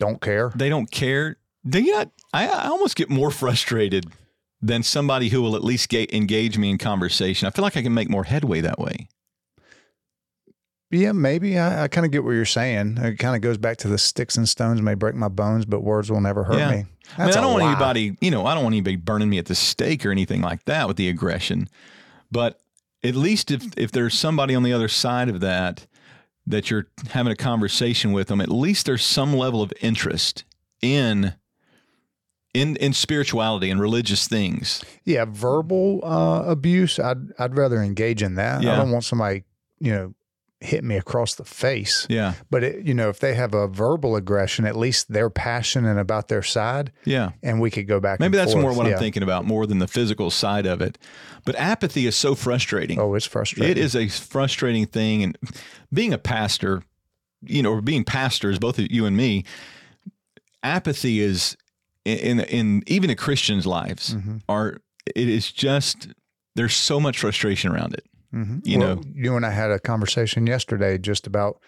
Don't 0.00 0.20
care. 0.20 0.50
they 0.56 0.68
don't 0.68 0.90
care. 0.90 1.36
Do 1.64 1.80
you 1.80 1.92
not? 1.92 2.10
I, 2.32 2.48
I 2.48 2.66
almost 2.68 2.96
get 2.96 3.08
more 3.08 3.30
frustrated 3.30 4.06
than 4.60 4.82
somebody 4.82 5.28
who 5.28 5.42
will 5.42 5.54
at 5.54 5.62
least 5.62 5.88
ga- 5.90 6.08
engage 6.12 6.58
me 6.58 6.70
in 6.70 6.78
conversation. 6.78 7.46
I 7.46 7.50
feel 7.50 7.62
like 7.62 7.76
I 7.76 7.82
can 7.82 7.94
make 7.94 8.08
more 8.10 8.24
headway 8.24 8.60
that 8.62 8.78
way. 8.80 9.08
Yeah, 10.90 11.12
maybe. 11.12 11.58
I, 11.58 11.84
I 11.84 11.88
kind 11.88 12.04
of 12.06 12.12
get 12.12 12.22
what 12.24 12.30
you're 12.32 12.44
saying. 12.44 12.98
It 12.98 13.16
kind 13.18 13.34
of 13.34 13.42
goes 13.42 13.58
back 13.58 13.76
to 13.78 13.88
the 13.88 13.98
sticks 13.98 14.36
and 14.36 14.48
stones 14.48 14.80
may 14.80 14.94
break 14.94 15.14
my 15.16 15.28
bones, 15.28 15.64
but 15.64 15.80
words 15.82 16.10
will 16.10 16.20
never 16.20 16.44
hurt 16.44 16.58
Yeah. 16.58 16.70
me. 16.70 16.84
I 17.18 17.26
mean, 17.26 17.34
I 17.36 17.40
don't 17.40 17.52
want 17.52 17.62
lie. 17.64 17.70
anybody, 17.72 18.16
you 18.20 18.30
know, 18.30 18.46
I 18.46 18.54
don't 18.54 18.62
want 18.64 18.74
anybody 18.74 18.96
burning 18.96 19.28
me 19.28 19.38
at 19.38 19.46
the 19.46 19.54
stake 19.54 20.04
or 20.06 20.10
anything 20.10 20.42
like 20.42 20.64
that 20.66 20.86
with 20.88 20.96
the 20.96 21.08
aggression. 21.08 21.68
But 22.30 22.60
at 23.04 23.14
least 23.14 23.50
if 23.50 23.64
if 23.76 23.92
there's 23.92 24.14
somebody 24.18 24.54
on 24.54 24.62
the 24.64 24.72
other 24.72 24.88
side 24.88 25.28
of 25.28 25.40
that 25.40 25.86
that 26.48 26.70
you're 26.70 26.86
having 27.10 27.32
a 27.32 27.36
conversation 27.36 28.12
with 28.12 28.28
them, 28.28 28.40
at 28.40 28.48
least 28.50 28.86
there's 28.86 29.04
some 29.04 29.32
level 29.34 29.62
of 29.62 29.72
interest 29.80 30.44
in 30.82 31.34
in 32.54 32.76
in 32.76 32.92
spirituality 32.92 33.70
and 33.70 33.80
religious 33.80 34.26
things. 34.28 34.82
Yeah, 35.04 35.26
verbal 35.28 36.00
uh, 36.04 36.42
abuse. 36.46 36.98
I'd 36.98 37.32
I'd 37.38 37.56
rather 37.56 37.82
engage 37.82 38.22
in 38.22 38.34
that. 38.36 38.62
Yeah. 38.62 38.74
I 38.74 38.76
don't 38.76 38.90
want 38.90 39.04
somebody, 39.04 39.44
you 39.78 39.92
know, 39.92 40.14
hit 40.60 40.82
me 40.82 40.96
across 40.96 41.34
the 41.34 41.44
face. 41.44 42.06
Yeah. 42.08 42.32
But 42.50 42.64
it, 42.64 42.86
you 42.86 42.94
know, 42.94 43.10
if 43.10 43.20
they 43.20 43.34
have 43.34 43.52
a 43.52 43.68
verbal 43.68 44.16
aggression, 44.16 44.64
at 44.64 44.74
least 44.74 45.12
they're 45.12 45.28
passionate 45.30 45.98
about 45.98 46.28
their 46.28 46.42
side, 46.42 46.92
Yeah. 47.04 47.32
and 47.42 47.60
we 47.60 47.70
could 47.70 47.86
go 47.86 48.00
back. 48.00 48.20
Maybe 48.20 48.38
that's 48.38 48.54
more 48.54 48.72
what 48.72 48.86
Yeah. 48.86 48.94
I'm 48.94 48.98
thinking 48.98 49.22
about, 49.22 49.44
more 49.44 49.66
than 49.66 49.80
the 49.80 49.86
physical 49.86 50.30
side 50.30 50.64
of 50.64 50.80
it. 50.80 50.96
But 51.44 51.56
apathy 51.56 52.06
is 52.06 52.16
so 52.16 52.34
frustrating. 52.34 52.98
Oh, 52.98 53.14
it's 53.14 53.26
frustrating. 53.26 53.70
It 53.70 53.78
is 53.78 53.94
a 53.94 54.08
frustrating 54.08 54.86
thing. 54.86 55.22
And 55.22 55.38
being 55.92 56.14
a 56.14 56.18
pastor, 56.18 56.82
you 57.42 57.62
know, 57.62 57.72
or 57.72 57.82
being 57.82 58.02
pastors, 58.04 58.58
both 58.58 58.78
of 58.78 58.90
you 58.90 59.04
and 59.04 59.14
me, 59.16 59.44
apathy 60.62 61.20
is 61.20 61.56
in 62.04 62.18
in, 62.18 62.40
in 62.40 62.82
even 62.86 63.10
in 63.10 63.16
Christians' 63.16 63.66
lives 63.66 64.14
Mhm. 64.14 64.40
are 64.48 64.78
it 65.14 65.28
is 65.28 65.52
just 65.52 66.08
there's 66.54 66.74
so 66.74 66.98
much 66.98 67.18
frustration 67.20 67.70
around 67.70 67.94
it. 67.94 68.04
Mhm. 68.34 68.60
you 68.66 68.78
Well, 68.78 68.96
know. 68.96 69.02
you 69.14 69.36
and 69.36 69.44
I 69.46 69.50
had 69.50 69.70
a 69.70 69.78
conversation 69.78 70.46
yesterday 70.46 70.98
just 70.98 71.26
about 71.26 71.60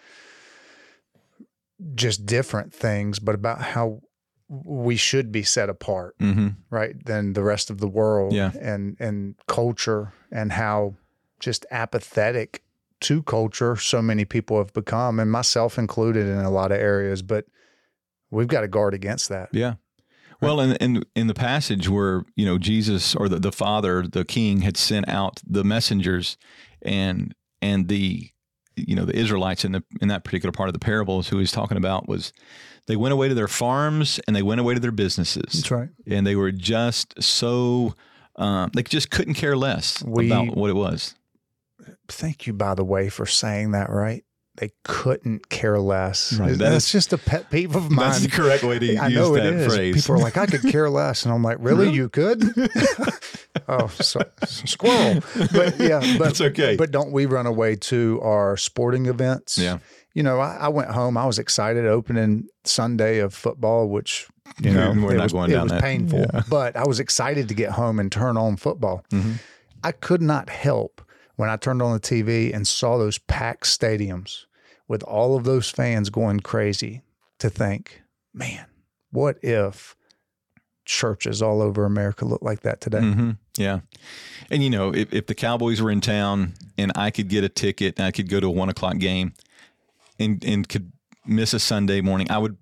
just 1.95 2.25
different 2.25 2.73
things, 2.73 3.19
but 3.19 3.35
about 3.35 3.61
how 3.61 4.01
we 4.49 4.95
should 4.95 5.31
be 5.31 5.43
set 5.43 5.69
apart. 5.69 6.17
Mm-hmm. 6.19 6.47
right 6.71 7.03
than 7.05 7.33
the 7.33 7.43
rest 7.43 7.69
of 7.69 7.77
the 7.79 7.87
world 7.87 8.33
Yeah. 8.33 8.51
and 8.59 8.95
and 8.99 9.35
culture 9.47 10.11
and 10.31 10.51
how 10.51 10.95
just 11.39 11.65
apathetic 11.71 12.63
to 13.01 13.23
culture 13.23 13.75
so 13.77 14.01
many 14.01 14.25
people 14.25 14.57
have 14.57 14.73
become 14.73 15.19
and 15.19 15.31
myself 15.31 15.77
included 15.79 16.27
in 16.27 16.37
a 16.39 16.49
lot 16.49 16.71
of 16.71 16.79
areas 16.79 17.21
but 17.21 17.45
we've 18.29 18.47
got 18.47 18.61
to 18.61 18.67
guard 18.67 18.93
against 18.93 19.29
that 19.29 19.49
Yeah. 19.53 19.75
Well, 20.45 20.61
in, 20.61 20.75
in 20.77 21.03
in 21.15 21.27
the 21.27 21.33
passage 21.33 21.89
where 21.89 22.23
you 22.35 22.45
know 22.45 22.57
Jesus 22.57 23.13
or 23.15 23.27
the, 23.27 23.39
the 23.39 23.51
Father, 23.51 24.07
the 24.07 24.23
King, 24.23 24.61
had 24.61 24.77
sent 24.77 25.09
out 25.09 25.41
the 25.45 25.63
messengers, 25.63 26.37
and 26.81 27.35
and 27.61 27.87
the 27.89 28.29
you 28.77 28.95
know 28.95 29.03
the 29.03 29.15
Israelites 29.17 29.65
in 29.65 29.73
the 29.73 29.83
in 30.01 30.07
that 30.07 30.23
particular 30.23 30.51
part 30.53 30.69
of 30.69 30.73
the 30.73 30.79
parables 30.79 31.27
who 31.27 31.39
he's 31.39 31.51
talking 31.51 31.75
about 31.77 32.07
was 32.07 32.31
they 32.87 32.95
went 32.95 33.11
away 33.13 33.27
to 33.27 33.33
their 33.35 33.49
farms 33.49 34.19
and 34.25 34.35
they 34.35 34.41
went 34.41 34.61
away 34.61 34.73
to 34.73 34.79
their 34.79 34.91
businesses, 34.93 35.51
That's 35.53 35.71
right. 35.71 35.89
And 36.07 36.25
they 36.25 36.35
were 36.37 36.51
just 36.53 37.21
so 37.21 37.95
um, 38.37 38.71
they 38.73 38.83
just 38.83 39.09
couldn't 39.11 39.33
care 39.33 39.57
less 39.57 40.01
We- 40.03 40.27
about 40.31 40.55
what 40.55 40.69
it 40.69 40.75
was. 40.77 41.15
thank 42.07 42.47
you 42.47 42.53
by 42.53 42.75
the 42.75 42.83
way 42.85 43.09
for 43.09 43.25
saying 43.25 43.71
that 43.71 43.89
right 43.89 44.23
they 44.59 44.71
couldn't 44.83 45.49
care 45.49 45.79
less 45.79 46.33
Right. 46.33 46.57
that's, 46.57 46.91
just 46.91 47.11
a 47.13 47.17
pet 47.17 47.49
peeve 47.49 47.75
of 47.75 47.89
mine 47.89 48.09
That's 48.11 48.21
the 48.21 48.29
correct 48.29 48.63
way 48.63 48.77
to 48.79 48.97
I 48.97 49.07
use 49.07 49.15
know 49.15 49.35
it 49.35 49.41
that 49.41 49.53
is. 49.53 49.73
phrase. 49.73 49.95
People 49.95 50.15
are 50.15 50.19
like, 50.19 50.37
I 50.37 50.45
could 50.45 50.61
care 50.63 50.89
less, 50.89 51.23
and 51.25 51.33
I'm 51.33 51.41
like, 51.43 51.57
really? 51.59 51.89
You 51.91 52.09
could? 52.09 52.43
oh, 53.67 53.87
so, 53.87 54.21
squirrel. 54.45 55.21
But 55.53 55.79
yeah, 55.79 55.99
but 56.17 56.25
That's 56.25 56.41
okay. 56.41 56.75
But 56.75 56.91
don't 56.91 57.11
we 57.11 57.25
run 57.25 57.45
away 57.45 57.75
to 57.75 58.19
our 58.23 58.57
sporting 58.57 59.05
events? 59.07 59.57
Yeah. 59.57 59.79
You 60.13 60.23
know, 60.23 60.39
I, 60.39 60.55
I 60.55 60.67
went 60.69 60.89
home. 60.91 61.17
I 61.17 61.25
was 61.25 61.39
excited 61.39 61.85
opening 61.85 62.47
Sunday 62.63 63.19
of 63.19 63.33
football, 63.33 63.87
which 63.87 64.27
you 64.61 64.71
know 64.71 64.91
We're 64.91 65.15
it 65.15 65.31
was, 65.31 65.33
it 65.51 65.61
was 65.61 65.71
painful. 65.81 66.19
Yeah. 66.33 66.41
But 66.49 66.75
I 66.75 66.85
was 66.87 66.99
excited 66.99 67.47
to 67.49 67.53
get 67.53 67.71
home 67.71 67.99
and 67.99 68.11
turn 68.11 68.35
on 68.35 68.57
football. 68.57 69.05
Mhm. 69.11 69.35
I 69.83 69.91
could 69.93 70.21
not 70.21 70.49
help 70.49 71.01
when 71.35 71.49
I 71.49 71.55
turned 71.55 71.81
on 71.81 71.93
the 71.93 71.99
TV 72.01 72.53
and 72.53 72.67
saw 72.67 72.97
those 72.97 73.17
packed 73.19 73.63
stadiums 73.65 74.45
with 74.89 75.03
all 75.03 75.37
of 75.37 75.45
those 75.45 75.69
fans 75.69 76.09
going 76.09 76.41
crazy 76.41 77.03
to 77.37 77.49
think, 77.49 78.01
man, 78.33 78.65
what 79.11 79.37
if 79.41 79.95
churches 80.83 81.41
all 81.41 81.61
over 81.61 81.85
America 81.85 82.25
look 82.25 82.41
like 82.41 82.61
that 82.61 82.81
today? 82.81 82.99
hmm 82.99 83.31
Yeah. 83.57 83.81
And, 84.49 84.63
you 84.63 84.69
know, 84.69 84.93
if, 84.93 85.13
if 85.13 85.27
the 85.27 85.35
Cowboys 85.35 85.81
were 85.81 85.91
in 85.91 86.01
town 86.01 86.55
and 86.77 86.91
I 86.95 87.11
could 87.11 87.29
get 87.29 87.43
a 87.43 87.49
ticket 87.49 87.97
and 87.97 88.07
I 88.07 88.11
could 88.11 88.27
go 88.27 88.39
to 88.39 88.47
a 88.47 88.51
one 88.51 88.69
o'clock 88.69 88.97
game 88.97 89.33
and, 90.19 90.43
and 90.43 90.67
could 90.67 90.91
miss 91.25 91.53
a 91.53 91.59
Sunday 91.59 92.01
morning, 92.01 92.29
I 92.31 92.39
would 92.39 92.57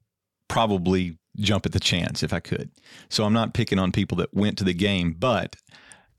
probably 0.49 1.17
jump 1.37 1.65
at 1.65 1.71
the 1.71 1.79
chance 1.79 2.21
if 2.23 2.33
I 2.33 2.41
could. 2.41 2.71
So 3.09 3.23
I'm 3.23 3.33
not 3.33 3.53
picking 3.53 3.79
on 3.79 3.91
people 3.93 4.17
that 4.17 4.33
went 4.33 4.57
to 4.57 4.63
the 4.65 4.73
game, 4.73 5.15
but 5.17 5.55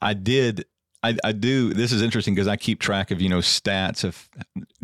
I 0.01 0.15
did. 0.15 0.65
I, 1.03 1.17
I 1.23 1.33
do. 1.33 1.73
This 1.73 1.93
is 1.93 2.03
interesting 2.03 2.35
because 2.35 2.49
I 2.49 2.57
keep 2.57 2.81
track 2.81 3.11
of, 3.11 3.21
you 3.21 3.29
know, 3.29 3.39
stats 3.39 4.05
of 4.05 4.29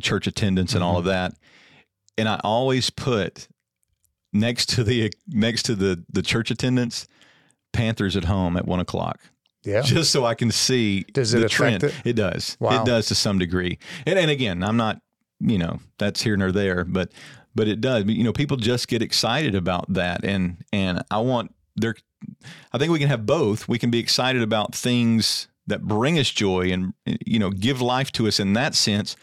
church 0.00 0.26
attendance 0.26 0.74
and 0.74 0.84
all 0.84 0.96
of 0.96 1.04
mm-hmm. 1.04 1.10
that. 1.10 1.34
And 2.16 2.28
I 2.28 2.40
always 2.44 2.90
put 2.90 3.48
next 4.32 4.68
to 4.70 4.84
the 4.84 5.12
next 5.28 5.64
to 5.64 5.74
the 5.74 6.04
the 6.08 6.22
church 6.22 6.50
attendance, 6.50 7.08
Panthers 7.72 8.16
at 8.16 8.24
home 8.24 8.56
at 8.56 8.66
one 8.66 8.80
o'clock 8.80 9.20
Yeah. 9.64 9.82
just 9.82 10.12
so 10.12 10.24
I 10.24 10.34
can 10.34 10.52
see 10.52 11.04
Does 11.12 11.34
it 11.34 11.40
the 11.40 11.48
trend. 11.48 11.82
it? 11.82 12.14
does. 12.14 12.56
Wow. 12.60 12.82
It 12.82 12.86
does 12.86 13.06
to 13.06 13.14
some 13.14 13.38
degree. 13.38 13.78
And, 14.06 14.18
and 14.18 14.30
again, 14.30 14.62
I'm 14.62 14.76
not 14.76 15.00
you 15.40 15.58
know, 15.58 15.80
that's 15.98 16.22
here 16.22 16.36
nor 16.36 16.52
there, 16.52 16.84
but 16.84 17.12
but 17.54 17.68
it 17.68 17.80
does. 17.80 18.04
You 18.06 18.24
know, 18.24 18.32
people 18.32 18.56
just 18.56 18.88
get 18.88 19.02
excited 19.02 19.54
about 19.54 19.92
that, 19.92 20.24
and 20.24 20.64
and 20.72 21.02
I 21.10 21.18
want 21.18 21.54
there. 21.76 21.94
I 22.72 22.78
think 22.78 22.90
we 22.90 22.98
can 22.98 23.08
have 23.08 23.26
both. 23.26 23.68
We 23.68 23.78
can 23.78 23.90
be 23.90 23.98
excited 23.98 24.42
about 24.42 24.74
things 24.74 25.48
that 25.66 25.82
bring 25.82 26.18
us 26.18 26.30
joy 26.30 26.70
and 26.72 26.92
you 27.04 27.38
know 27.38 27.50
give 27.50 27.80
life 27.80 28.12
to 28.12 28.26
us 28.26 28.38
in 28.40 28.52
that 28.54 28.74
sense, 28.74 29.16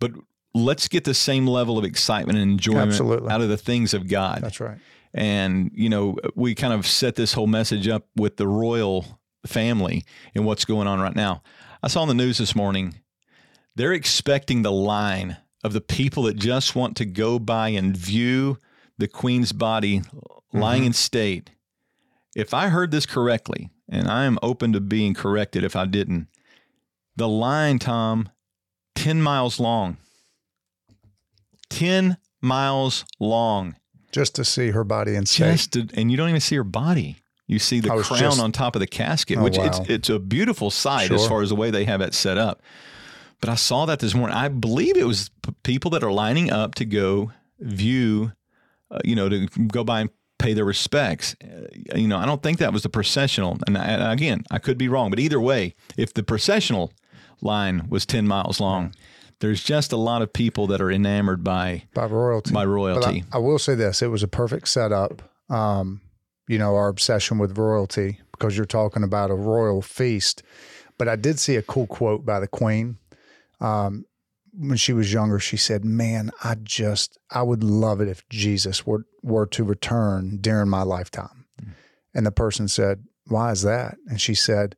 but 0.00 0.12
let's 0.54 0.88
get 0.88 1.04
the 1.04 1.14
same 1.14 1.46
level 1.46 1.78
of 1.78 1.84
excitement 1.84 2.38
and 2.38 2.50
enjoyment 2.50 2.88
Absolutely. 2.88 3.30
out 3.30 3.40
of 3.40 3.48
the 3.48 3.56
things 3.56 3.92
of 3.92 4.08
God. 4.08 4.40
That's 4.42 4.60
right. 4.60 4.78
And, 5.12 5.70
you 5.74 5.88
know, 5.88 6.16
we 6.34 6.54
kind 6.54 6.72
of 6.72 6.86
set 6.86 7.14
this 7.16 7.32
whole 7.32 7.46
message 7.46 7.86
up 7.88 8.06
with 8.16 8.36
the 8.36 8.46
royal 8.48 9.20
family 9.46 10.04
and 10.34 10.44
what's 10.44 10.64
going 10.64 10.86
on 10.88 11.00
right 11.00 11.14
now. 11.14 11.42
I 11.82 11.88
saw 11.88 12.02
in 12.02 12.08
the 12.08 12.14
news 12.14 12.38
this 12.38 12.54
morning, 12.56 12.96
they're 13.76 13.92
expecting 13.92 14.62
the 14.62 14.72
line 14.72 15.36
of 15.62 15.72
the 15.72 15.80
people 15.80 16.24
that 16.24 16.36
just 16.36 16.74
want 16.74 16.96
to 16.96 17.04
go 17.04 17.38
by 17.38 17.68
and 17.70 17.96
view 17.96 18.58
the 18.98 19.08
queen's 19.08 19.52
body 19.52 20.02
lying 20.52 20.80
Mm-hmm. 20.82 20.86
in 20.86 20.92
state. 20.92 21.50
If 22.36 22.54
I 22.54 22.68
heard 22.68 22.90
this 22.90 23.06
correctly, 23.06 23.70
and 23.88 24.08
I 24.08 24.24
am 24.24 24.38
open 24.42 24.72
to 24.72 24.80
being 24.80 25.14
corrected 25.14 25.64
if 25.64 25.76
I 25.76 25.86
didn't, 25.86 26.28
the 27.16 27.28
line, 27.28 27.78
Tom, 27.78 28.28
10 28.96 29.20
miles 29.22 29.60
long. 29.60 29.96
10 31.70 32.16
miles 32.40 33.04
long. 33.18 33.76
Just 34.12 34.34
to 34.36 34.44
see 34.44 34.70
her 34.70 34.84
body 34.84 35.14
in 35.16 35.26
state. 35.26 35.52
Just 35.52 35.72
to, 35.72 35.88
and 35.94 36.10
you 36.10 36.16
don't 36.16 36.28
even 36.28 36.40
see 36.40 36.56
her 36.56 36.64
body. 36.64 37.16
You 37.46 37.58
see 37.58 37.80
the 37.80 37.88
crown 37.90 38.18
just- 38.20 38.40
on 38.40 38.52
top 38.52 38.74
of 38.76 38.80
the 38.80 38.86
casket, 38.86 39.38
Oh, 39.38 39.42
which 39.42 39.58
it's 39.58 39.78
wow. 39.80 39.86
it's 39.88 40.08
a 40.08 40.18
beautiful 40.18 40.70
sight 40.70 41.10
as 41.10 41.26
far 41.26 41.42
as 41.42 41.50
the 41.50 41.56
way 41.56 41.70
they 41.70 41.84
have 41.84 42.00
it 42.00 42.14
set 42.14 42.38
up. 42.38 42.62
But 43.40 43.50
I 43.50 43.56
saw 43.56 43.84
that 43.86 43.98
this 43.98 44.14
morning. 44.14 44.34
I 44.34 44.48
believe 44.48 44.96
it 44.96 45.06
was 45.06 45.30
p- 45.42 45.52
people 45.62 45.90
that 45.90 46.02
are 46.02 46.12
lining 46.12 46.50
up 46.50 46.74
to 46.76 46.86
go 46.86 47.32
view, 47.60 48.32
uh, 48.90 49.00
you 49.04 49.14
know, 49.14 49.28
to 49.28 49.46
go 49.66 49.84
by 49.84 50.00
and 50.02 50.10
pay 50.44 50.52
their 50.52 50.64
respects. 50.64 51.34
Uh, 51.42 51.96
you 51.96 52.06
know, 52.06 52.18
I 52.18 52.26
don't 52.26 52.42
think 52.42 52.58
that 52.58 52.72
was 52.72 52.82
the 52.82 52.88
processional. 52.88 53.58
And, 53.66 53.78
I, 53.78 53.84
and 53.84 54.12
again, 54.12 54.44
I 54.50 54.58
could 54.58 54.78
be 54.78 54.88
wrong, 54.88 55.10
but 55.10 55.18
either 55.18 55.40
way, 55.40 55.74
if 55.96 56.12
the 56.12 56.22
processional 56.22 56.92
line 57.40 57.86
was 57.88 58.04
ten 58.06 58.26
miles 58.26 58.60
long, 58.60 58.94
there's 59.40 59.62
just 59.62 59.92
a 59.92 59.96
lot 59.96 60.22
of 60.22 60.32
people 60.32 60.66
that 60.68 60.80
are 60.80 60.90
enamored 60.90 61.42
by 61.42 61.84
by 61.94 62.06
royalty. 62.06 62.52
by 62.52 62.64
royalty. 62.64 63.24
I, 63.32 63.36
I 63.36 63.40
will 63.40 63.58
say 63.58 63.74
this: 63.74 64.02
it 64.02 64.08
was 64.08 64.22
a 64.22 64.28
perfect 64.28 64.68
setup. 64.68 65.22
Um, 65.48 66.00
you 66.46 66.58
know, 66.58 66.74
our 66.74 66.88
obsession 66.88 67.38
with 67.38 67.56
royalty 67.58 68.20
because 68.32 68.56
you're 68.56 68.66
talking 68.66 69.02
about 69.02 69.30
a 69.30 69.34
royal 69.34 69.82
feast. 69.82 70.42
But 70.98 71.08
I 71.08 71.16
did 71.16 71.38
see 71.38 71.56
a 71.56 71.62
cool 71.62 71.86
quote 71.86 72.24
by 72.24 72.38
the 72.38 72.46
Queen. 72.46 72.98
Um, 73.60 74.04
when 74.56 74.76
she 74.76 74.92
was 74.92 75.12
younger, 75.12 75.38
she 75.38 75.56
said, 75.56 75.84
"Man, 75.84 76.30
I 76.42 76.56
just 76.62 77.18
I 77.30 77.42
would 77.42 77.62
love 77.64 78.00
it 78.00 78.08
if 78.08 78.28
Jesus 78.28 78.86
were 78.86 79.04
were 79.22 79.46
to 79.46 79.64
return 79.64 80.38
during 80.40 80.68
my 80.68 80.82
lifetime." 80.82 81.46
And 82.14 82.24
the 82.26 82.32
person 82.32 82.68
said, 82.68 83.04
"Why 83.26 83.50
is 83.52 83.62
that?" 83.62 83.96
And 84.08 84.20
she 84.20 84.34
said, 84.34 84.76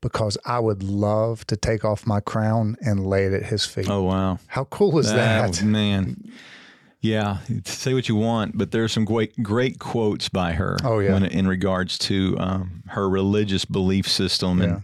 "Because 0.00 0.38
I 0.44 0.60
would 0.60 0.82
love 0.82 1.46
to 1.48 1.56
take 1.56 1.84
off 1.84 2.06
my 2.06 2.20
crown 2.20 2.76
and 2.80 3.06
lay 3.06 3.24
it 3.26 3.32
at 3.32 3.46
His 3.46 3.64
feet." 3.64 3.88
oh 3.90 4.02
wow. 4.02 4.38
How 4.48 4.64
cool 4.64 4.98
is 4.98 5.10
that? 5.12 5.62
man. 5.62 6.22
Yeah, 7.00 7.38
say 7.64 7.94
what 7.94 8.08
you 8.08 8.16
want, 8.16 8.56
but 8.58 8.70
there's 8.72 8.90
some 8.92 9.04
great 9.04 9.40
great 9.42 9.78
quotes 9.78 10.28
by 10.28 10.52
her. 10.52 10.76
Oh, 10.82 10.98
yeah. 10.98 11.12
when, 11.12 11.24
in 11.24 11.46
regards 11.46 11.98
to 11.98 12.36
um, 12.40 12.82
her 12.88 13.08
religious 13.08 13.64
belief 13.64 14.08
system 14.08 14.60
and 14.60 14.72
Yeah. 14.72 14.80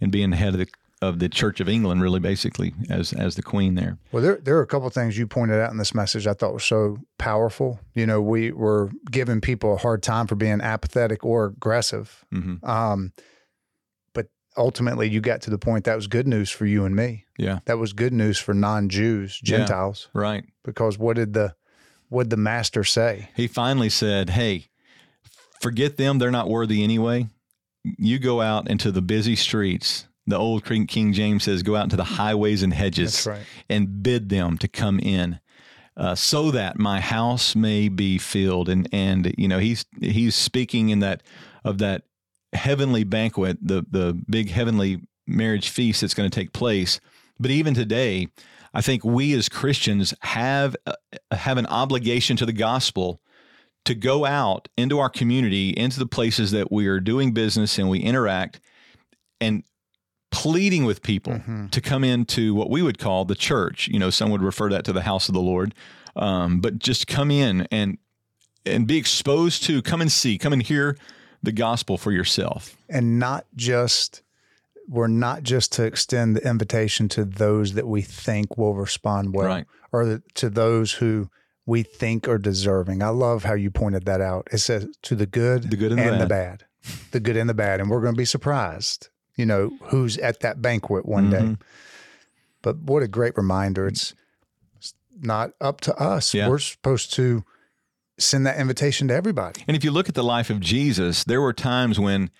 and 0.00 0.12
being 0.12 0.30
the 0.30 0.36
head 0.36 0.54
of 0.54 0.58
the 0.60 0.68
of 1.02 1.18
the 1.18 1.28
Church 1.28 1.60
of 1.60 1.68
England, 1.68 2.00
really, 2.00 2.20
basically 2.20 2.72
as 2.88 3.12
as 3.12 3.34
the 3.34 3.42
Queen 3.42 3.74
there. 3.74 3.98
Well, 4.12 4.22
there 4.22 4.36
there 4.42 4.56
are 4.56 4.62
a 4.62 4.66
couple 4.66 4.86
of 4.88 4.94
things 4.94 5.18
you 5.18 5.26
pointed 5.26 5.60
out 5.60 5.70
in 5.70 5.76
this 5.76 5.94
message 5.94 6.26
I 6.26 6.32
thought 6.32 6.54
was 6.54 6.64
so 6.64 6.98
powerful. 7.18 7.78
You 7.94 8.06
know, 8.06 8.20
we 8.22 8.50
were 8.52 8.90
giving 9.10 9.40
people 9.40 9.74
a 9.74 9.76
hard 9.76 10.02
time 10.02 10.26
for 10.26 10.36
being 10.36 10.60
apathetic 10.60 11.24
or 11.24 11.46
aggressive. 11.46 12.24
hmm 12.32 12.54
Um, 12.62 13.12
but 14.14 14.28
ultimately, 14.56 15.08
you 15.10 15.20
got 15.20 15.42
to 15.42 15.50
the 15.50 15.58
point 15.58 15.84
that 15.84 15.96
was 15.96 16.06
good 16.06 16.26
news 16.26 16.50
for 16.50 16.64
you 16.64 16.84
and 16.86 16.96
me. 16.96 17.24
Yeah, 17.38 17.58
That 17.66 17.76
was 17.78 17.92
good 17.92 18.14
news 18.14 18.38
for 18.38 18.54
non-Jews, 18.54 19.40
Yeah. 19.42 19.58
Gentiles, 19.58 20.08
right. 20.14 20.44
because 20.64 20.98
what 20.98 21.16
did 21.16 21.34
the 21.34 21.54
what 22.08 22.24
did 22.24 22.30
the 22.30 22.36
master 22.38 22.84
say? 22.84 23.28
He 23.36 23.46
finally 23.48 23.90
said, 23.90 24.30
"Hey, 24.30 24.68
forget 25.60 25.96
them; 25.98 26.18
they're 26.18 26.30
not 26.30 26.48
worthy 26.48 26.82
anyway. 26.82 27.28
You 27.84 28.18
go 28.18 28.40
out 28.40 28.70
into 28.70 28.90
the 28.90 29.02
busy 29.02 29.36
streets." 29.36 30.06
The 30.26 30.36
old 30.36 30.64
King 30.64 31.12
James 31.12 31.44
says, 31.44 31.62
"Go 31.62 31.76
out 31.76 31.84
into 31.84 31.96
the 31.96 32.04
highways 32.04 32.62
and 32.62 32.72
hedges." 32.72 33.26
Right. 33.26 33.42
and 33.68 34.02
bid 34.02 34.28
them 34.28 34.58
to 34.58 34.68
come 34.68 34.98
in 34.98 35.40
uh, 35.96 36.14
so 36.14 36.50
that 36.50 36.78
my 36.78 37.00
house 37.00 37.56
may 37.56 37.88
be 37.88 38.18
filled 38.18 38.68
and 38.68 38.88
and 38.92 39.34
you 39.38 39.48
know 39.48 39.58
he's 39.58 39.84
he's 40.00 40.34
speaking 40.34 40.90
in 40.90 41.00
that 41.00 41.22
of 41.64 41.78
that 41.78 42.02
heavenly 42.52 43.04
banquet 43.04 43.58
the 43.62 43.84
the 43.90 44.12
big 44.28 44.50
heavenly 44.50 45.00
marriage 45.26 45.68
feast 45.70 46.00
that's 46.00 46.14
going 46.14 46.28
to 46.28 46.34
take 46.34 46.52
place 46.52 47.00
but 47.40 47.50
even 47.50 47.74
today 47.74 48.28
i 48.74 48.80
think 48.80 49.04
we 49.04 49.32
as 49.34 49.48
christians 49.48 50.14
have 50.20 50.76
uh, 50.86 50.94
have 51.32 51.58
an 51.58 51.66
obligation 51.66 52.36
to 52.36 52.46
the 52.46 52.52
gospel 52.52 53.20
to 53.84 53.94
go 53.94 54.24
out 54.24 54.68
into 54.76 54.98
our 54.98 55.10
community 55.10 55.70
into 55.70 55.98
the 55.98 56.06
places 56.06 56.50
that 56.50 56.70
we 56.70 56.86
are 56.86 57.00
doing 57.00 57.32
business 57.32 57.78
and 57.78 57.88
we 57.88 57.98
interact 58.00 58.60
and 59.40 59.64
pleading 60.36 60.84
with 60.84 61.02
people 61.02 61.32
Mhm. 61.32 61.70
to 61.70 61.80
come 61.80 62.04
into 62.04 62.54
what 62.54 62.68
we 62.68 62.82
would 62.82 62.98
call 62.98 63.24
the 63.24 63.34
church. 63.34 63.88
You 63.88 63.98
know, 63.98 64.10
some 64.10 64.30
would 64.30 64.42
refer 64.42 64.68
that 64.70 64.84
to 64.84 64.92
the 64.92 65.00
house 65.02 65.28
of 65.28 65.34
the 65.34 65.40
Lord, 65.40 65.74
um, 66.14 66.60
but 66.60 66.78
just 66.78 67.06
come 67.06 67.30
in 67.30 67.66
and 67.70 67.96
and 68.66 68.86
be 68.86 68.96
exposed 68.98 69.62
to, 69.62 69.80
come 69.80 70.00
and 70.00 70.10
see, 70.10 70.36
come 70.38 70.52
and 70.52 70.60
hear 70.62 70.96
the 71.40 71.52
gospel 71.52 71.96
for 71.96 72.10
yourself. 72.12 72.76
And 72.88 73.18
not 73.18 73.46
just 73.54 74.22
we're 74.88 75.06
not 75.08 75.42
just 75.42 75.72
to 75.72 75.84
extend 75.84 76.36
the 76.36 76.46
invitation 76.48 77.08
to 77.08 77.24
those 77.24 77.72
that 77.74 77.86
we 77.88 78.02
think 78.02 78.56
will 78.58 78.74
respond 78.74 79.34
well, 79.34 79.46
Right. 79.46 79.66
or 79.92 80.04
the, 80.06 80.22
to 80.34 80.48
those 80.50 80.92
who 80.94 81.28
we 81.64 81.82
think 81.82 82.28
are 82.28 82.38
deserving. 82.38 83.02
I 83.02 83.08
love 83.08 83.42
how 83.44 83.54
you 83.54 83.70
pointed 83.70 84.04
that 84.04 84.20
out. 84.20 84.46
It 84.52 84.58
says 84.58 84.86
to 85.02 85.14
the 85.16 85.26
good, 85.26 85.70
The 85.70 85.76
good 85.76 85.90
and 85.92 86.00
the 86.00 86.12
and 86.12 86.20
the 86.20 86.26
bad. 86.26 86.64
bad, 86.82 87.02
the 87.12 87.18
good 87.20 87.36
and 87.36 87.48
the 87.48 87.54
bad, 87.54 87.80
and 87.80 87.88
we're 87.90 88.00
going 88.00 88.14
to 88.14 88.18
be 88.18 88.24
surprised. 88.24 89.08
You 89.36 89.46
know 89.46 89.72
who's 89.84 90.18
at 90.18 90.40
that 90.40 90.62
banquet 90.62 91.06
one 91.06 91.30
day. 91.30 91.40
Mhm. 91.40 91.60
But 92.62 92.78
what 92.78 93.02
a 93.02 93.08
great 93.08 93.36
reminder! 93.36 93.86
It's 93.86 94.14
it's 94.78 94.94
not 95.20 95.52
up 95.60 95.80
to 95.82 95.94
us. 95.96 96.34
Yeah. 96.34 96.48
We're 96.48 96.58
supposed 96.58 97.12
to 97.14 97.44
send 98.18 98.46
that 98.46 98.58
invitation 98.58 99.08
to 99.08 99.14
everybody. 99.14 99.62
And 99.68 99.76
if 99.76 99.84
you 99.84 99.90
look 99.90 100.08
at 100.08 100.14
the 100.14 100.24
life 100.24 100.48
of 100.48 100.60
Jesus, 100.60 101.24
there 101.24 101.40
were 101.42 101.52
times 101.52 102.00
when, 102.00 102.30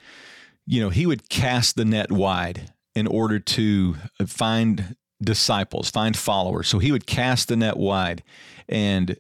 you 0.66 0.80
know, 0.80 0.88
he 0.88 1.04
would 1.06 1.28
cast 1.28 1.76
the 1.76 1.84
net 1.84 2.10
wide 2.10 2.72
in 2.94 3.06
order 3.06 3.38
to 3.38 3.96
find 4.26 4.96
disciples, 5.22 5.90
find 5.90 6.16
followers. 6.16 6.66
So 6.68 6.78
he 6.78 6.92
would 6.92 7.06
cast 7.06 7.48
the 7.48 7.56
net 7.56 7.76
wide. 7.76 8.22
And, 8.70 9.18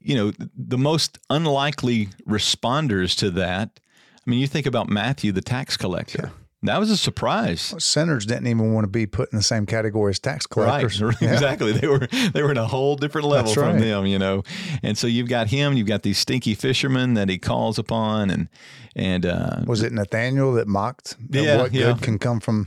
you 0.00 0.14
know, 0.14 0.32
the 0.54 0.76
most 0.76 1.18
unlikely 1.30 2.10
responders 2.28 3.16
to 3.18 3.30
that, 3.30 3.80
I 4.26 4.30
mean, 4.30 4.40
you 4.40 4.46
think 4.46 4.66
about 4.66 4.90
Matthew, 4.90 5.32
the 5.32 5.40
tax 5.40 5.78
collector. 5.78 6.32
That 6.64 6.78
was 6.80 6.90
a 6.90 6.96
surprise. 6.96 7.72
Sinners 7.78 8.26
didn't 8.26 8.48
even 8.48 8.72
want 8.74 8.82
to 8.84 8.88
be 8.90 9.06
put 9.06 9.32
in 9.32 9.36
the 9.36 9.44
same 9.44 9.64
category 9.64 10.10
as 10.10 10.18
tax 10.18 10.44
collectors. 10.46 11.00
Right, 11.00 11.14
Yeah. 11.20 11.32
exactly. 11.34 11.70
They 11.72 11.86
were 11.86 12.08
they 12.32 12.42
were 12.42 12.50
in 12.50 12.56
a 12.58 12.66
whole 12.66 12.96
different 12.96 13.28
level 13.28 13.52
That's 13.52 13.54
from 13.54 13.78
them, 13.78 14.06
you 14.06 14.18
know. 14.18 14.42
And 14.82 14.98
so 14.98 15.06
you've 15.06 15.28
got 15.28 15.48
him, 15.48 15.74
you've 15.74 15.86
got 15.86 16.02
these 16.02 16.18
stinky 16.18 16.54
fishermen 16.54 17.14
that 17.14 17.28
he 17.28 17.38
calls 17.38 17.78
upon, 17.78 18.30
and 18.30 18.48
and 18.96 19.24
uh, 19.24 19.60
Was 19.66 19.82
it 19.82 19.92
Nathaniel 19.92 20.52
that 20.54 20.66
mocked 20.66 21.16
that 21.30 21.42
Yeah, 21.44 21.56
what 21.58 21.72
yeah. 21.72 21.92
good 21.92 22.02
can 22.02 22.18
come 22.18 22.40
from 22.40 22.66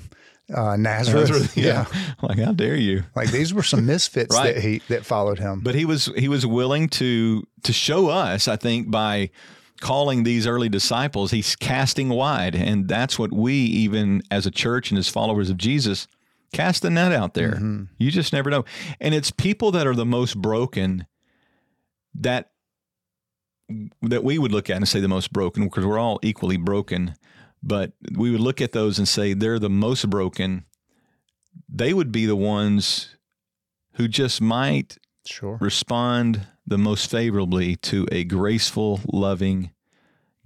uh, 0.56 0.78
Nazareth? 0.78 1.30
Nazareth, 1.30 1.58
yeah. 1.58 1.86
like 2.22 2.40
how 2.40 2.54
dare 2.54 2.78
you? 2.78 3.04
Like 3.14 3.32
these 3.32 3.54
were 3.54 3.64
some 3.64 3.86
misfits 3.86 4.34
Right. 4.34 4.56
that 4.56 4.62
he 4.64 4.82
that 4.88 5.06
followed 5.06 5.40
him. 5.40 5.60
But 5.60 5.76
he 5.76 5.84
was 5.84 6.06
he 6.16 6.30
was 6.30 6.46
willing 6.46 6.88
to 6.90 7.46
to 7.64 7.74
show 7.74 8.08
us, 8.08 8.48
I 8.48 8.56
think, 8.56 8.90
by 8.90 9.32
calling 9.82 10.24
these 10.24 10.48
early 10.48 10.70
disciples, 10.70 11.32
he's 11.32 11.56
casting 11.58 12.08
wide, 12.10 12.56
and 12.56 12.88
that's 12.88 13.20
what 13.20 13.34
we 13.34 13.54
even 13.56 14.22
as 14.32 14.46
a 14.46 14.52
church 14.52 14.92
and 14.92 14.98
as 14.98 15.10
followers 15.10 15.50
of 15.50 15.58
Jesus 15.58 16.08
cast 16.54 16.82
the 16.84 16.90
net 16.90 17.12
out 17.12 17.34
there. 17.34 17.54
Mhm. 17.56 17.88
You 17.98 18.12
just 18.12 18.32
never 18.34 18.50
know. 18.50 18.64
And 19.00 19.14
it's 19.14 19.32
people 19.32 19.72
that 19.72 19.88
are 19.88 19.96
the 19.96 20.06
most 20.06 20.38
broken 20.38 21.06
that 22.16 22.48
that 24.02 24.24
we 24.24 24.38
would 24.38 24.52
look 24.52 24.70
at 24.70 24.76
and 24.76 24.88
say 24.88 25.00
the 25.00 25.08
most 25.08 25.32
broken 25.32 25.64
because 25.64 25.86
we're 25.86 25.98
all 26.00 26.20
equally 26.22 26.58
broken, 26.58 27.16
but 27.64 27.94
we 28.18 28.30
would 28.30 28.42
look 28.42 28.60
at 28.60 28.74
those 28.74 28.98
and 29.00 29.08
say 29.08 29.34
they're 29.34 29.60
the 29.60 29.70
most 29.70 30.10
broken. 30.10 30.66
They 31.70 31.94
would 31.94 32.12
be 32.12 32.26
the 32.26 32.36
ones 32.36 33.16
who 33.94 34.08
just 34.10 34.42
might 34.42 34.98
Sure. 35.26 35.58
respond 35.62 36.48
the 36.72 36.78
most 36.78 37.12
favorably 37.12 37.76
to 37.76 38.08
a 38.14 38.24
graceful, 38.24 39.02
loving 39.12 39.72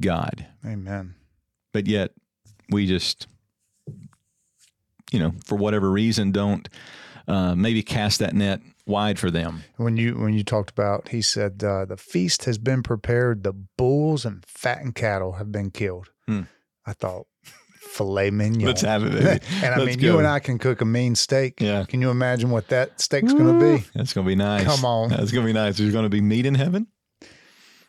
God. 0.02 0.48
Amen. 0.66 1.14
But 1.72 1.86
yet 1.86 2.14
we 2.72 2.88
just 2.88 3.28
you 5.12 5.20
know, 5.20 5.34
for 5.46 5.56
whatever 5.56 5.92
reason 5.92 6.32
don't 6.32 6.68
uh, 7.28 7.54
maybe 7.54 7.84
cast 7.84 8.20
that 8.20 8.34
net 8.34 8.60
wide 8.88 9.20
for 9.20 9.30
them. 9.30 9.64
When 9.78 9.98
you 9.98 10.16
when 10.16 10.34
you 10.34 10.44
talked 10.44 10.72
about, 10.72 11.10
he 11.10 11.22
said 11.22 11.64
uh, 11.64 11.86
the 11.86 11.96
feast 11.96 12.46
has 12.46 12.58
been 12.58 12.82
prepared. 12.82 13.44
The 13.44 13.54
bulls 13.54 14.26
and 14.26 14.44
fattened 14.48 14.96
cattle 14.96 15.34
have 15.34 15.52
been 15.52 15.70
killed. 15.70 16.10
Hmm. 16.28 16.42
I 16.88 16.94
thought 16.94 17.28
filet 17.96 18.30
mignon. 18.30 18.66
Let's 18.68 18.82
have 18.82 19.04
it, 19.04 19.14
baby. 19.14 19.46
and 19.64 19.74
I 19.74 19.78
Let's 19.78 19.86
mean, 19.86 20.00
go. 20.00 20.08
you 20.08 20.18
and 20.18 20.28
I 20.28 20.40
can 20.40 20.60
cook 20.60 20.82
a 20.82 20.86
mean 20.86 21.16
steak. 21.16 21.62
Yeah. 21.62 21.86
Can 21.86 22.02
you 22.02 22.10
imagine 22.10 22.50
what 22.50 22.68
that 22.68 23.00
steak's 23.00 23.34
going 23.34 23.60
to 23.60 23.78
be? 23.78 23.86
That's 23.96 24.14
going 24.14 24.26
to 24.26 24.30
be 24.30 24.36
nice. 24.36 24.66
Come 24.66 24.86
on. 24.86 25.10
That's 25.10 25.32
going 25.32 25.46
to 25.46 25.50
be 25.50 25.54
nice. 25.54 25.78
There's 25.78 25.94
going 25.94 26.04
to 26.04 26.10
be 26.10 26.22
meat 26.22 26.46
in 26.46 26.56
heaven. 26.56 26.88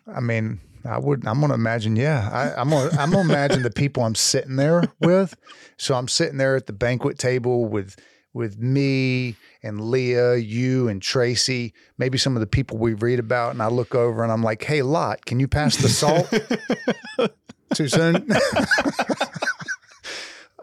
I 0.07 0.21
mean, 0.21 0.61
I 0.85 0.99
would. 0.99 1.27
I'm 1.27 1.41
going 1.41 1.49
to 1.49 1.55
imagine. 1.55 1.97
Yeah, 1.97 2.29
I, 2.33 2.61
I'm 2.61 2.71
going. 2.71 2.97
I'm 2.97 3.11
going 3.11 3.27
to 3.27 3.33
imagine 3.33 3.63
the 3.63 3.71
people 3.71 4.05
I'm 4.05 4.15
sitting 4.15 4.57
there 4.57 4.85
with. 5.01 5.37
So 5.77 5.95
I'm 5.95 6.09
sitting 6.09 6.39
there 6.39 6.55
at 6.57 6.67
the 6.67 6.73
banquet 6.73 7.19
table 7.19 7.67
with 7.67 7.97
with 8.33 8.59
me 8.59 9.35
and 9.63 9.81
Leah, 9.81 10.37
you 10.37 10.89
and 10.89 11.01
Tracy, 11.01 11.73
maybe 11.97 12.19
some 12.19 12.37
of 12.37 12.41
the 12.41 12.47
people 12.47 12.77
we 12.77 12.93
read 12.93 13.19
about, 13.19 13.53
and 13.53 13.63
I 13.63 13.69
look 13.69 13.95
over 13.95 14.23
and 14.23 14.31
I'm 14.31 14.43
like, 14.43 14.63
"Hey, 14.63 14.83
Lot, 14.83 15.25
can 15.27 15.41
you 15.41 15.49
pass 15.49 15.77
the 15.77 15.89
salt?" 15.89 16.31
Too 17.75 17.89
soon. 17.89 18.29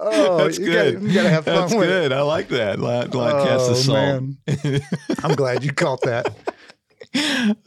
oh, 0.05 0.37
That's 0.37 0.57
you 0.59 0.65
good. 0.65 0.93
Gotta, 0.95 1.07
you 1.07 1.13
gotta 1.13 1.29
have 1.29 1.45
fun 1.45 1.55
That's 1.55 1.73
with 1.75 1.83
it. 1.89 1.93
good. 1.93 2.13
I 2.13 2.21
like 2.21 2.47
that. 2.49 2.79
Like, 2.79 3.13
like 3.13 3.33
cast 3.47 3.65
the 3.67 3.71
Oh, 3.71 3.75
salt. 3.75 4.23
man. 4.23 4.81
I'm 5.23 5.35
glad 5.35 5.63
you 5.63 5.71
caught 5.73 6.01
that. 6.01 6.33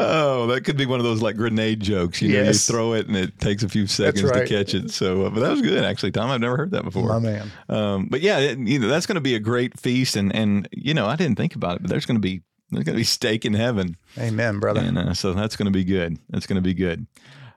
Oh, 0.01 0.49
that 0.49 0.63
could 0.65 0.77
be 0.77 0.87
one 0.87 0.99
of 0.99 1.05
those 1.05 1.23
like 1.23 1.37
grenade 1.37 1.81
jokes. 1.81 2.21
You 2.21 2.33
know, 2.37 2.43
you 2.45 2.53
throw 2.53 2.95
it 2.95 3.07
and 3.07 3.17
it 3.17 3.39
takes 3.39 3.63
a 3.63 3.69
few 3.69 3.87
seconds 3.87 4.25
right. 4.25 4.47
to 4.47 4.47
catch 4.49 4.75
it. 4.75 4.91
So, 4.91 5.27
uh, 5.27 5.31
but 5.31 5.41
that 5.41 5.51
was 5.51 5.63
good 5.63 5.85
actually, 5.85 6.11
Tom. 6.11 6.31
I've 6.31 6.41
never 6.41 6.57
heard 6.57 6.73
that 6.73 6.83
before. 6.85 7.09
My 7.09 7.19
man. 7.21 7.53
Um, 7.69 8.07
but 8.11 8.23
yeah, 8.23 8.39
it, 8.39 8.59
you 8.59 8.79
know, 8.81 8.89
that's 8.89 9.07
going 9.07 9.15
to 9.17 9.21
be 9.21 9.35
a 9.37 9.41
great 9.41 9.79
feast, 9.79 10.17
and 10.17 10.35
and 10.35 10.69
you 10.73 10.95
know, 10.95 11.07
I 11.07 11.15
didn't 11.17 11.37
think 11.37 11.55
about 11.55 11.77
it, 11.77 11.83
but 11.83 11.91
there's 11.91 12.07
going 12.07 12.17
to 12.17 12.21
be 12.21 12.43
there's 12.71 12.85
going 12.85 12.95
to 12.97 13.01
be 13.01 13.05
steak 13.05 13.45
in 13.45 13.55
heaven, 13.55 13.97
Amen, 14.19 14.59
brother. 14.59 14.81
and 14.81 14.99
uh, 14.99 15.15
so 15.15 15.33
that's 15.33 15.55
going 15.55 15.67
to 15.67 15.71
be 15.73 15.85
good. 15.85 16.19
That's 16.31 16.47
going 16.47 16.57
to 16.57 16.63
be 16.63 16.75
good. 16.75 17.07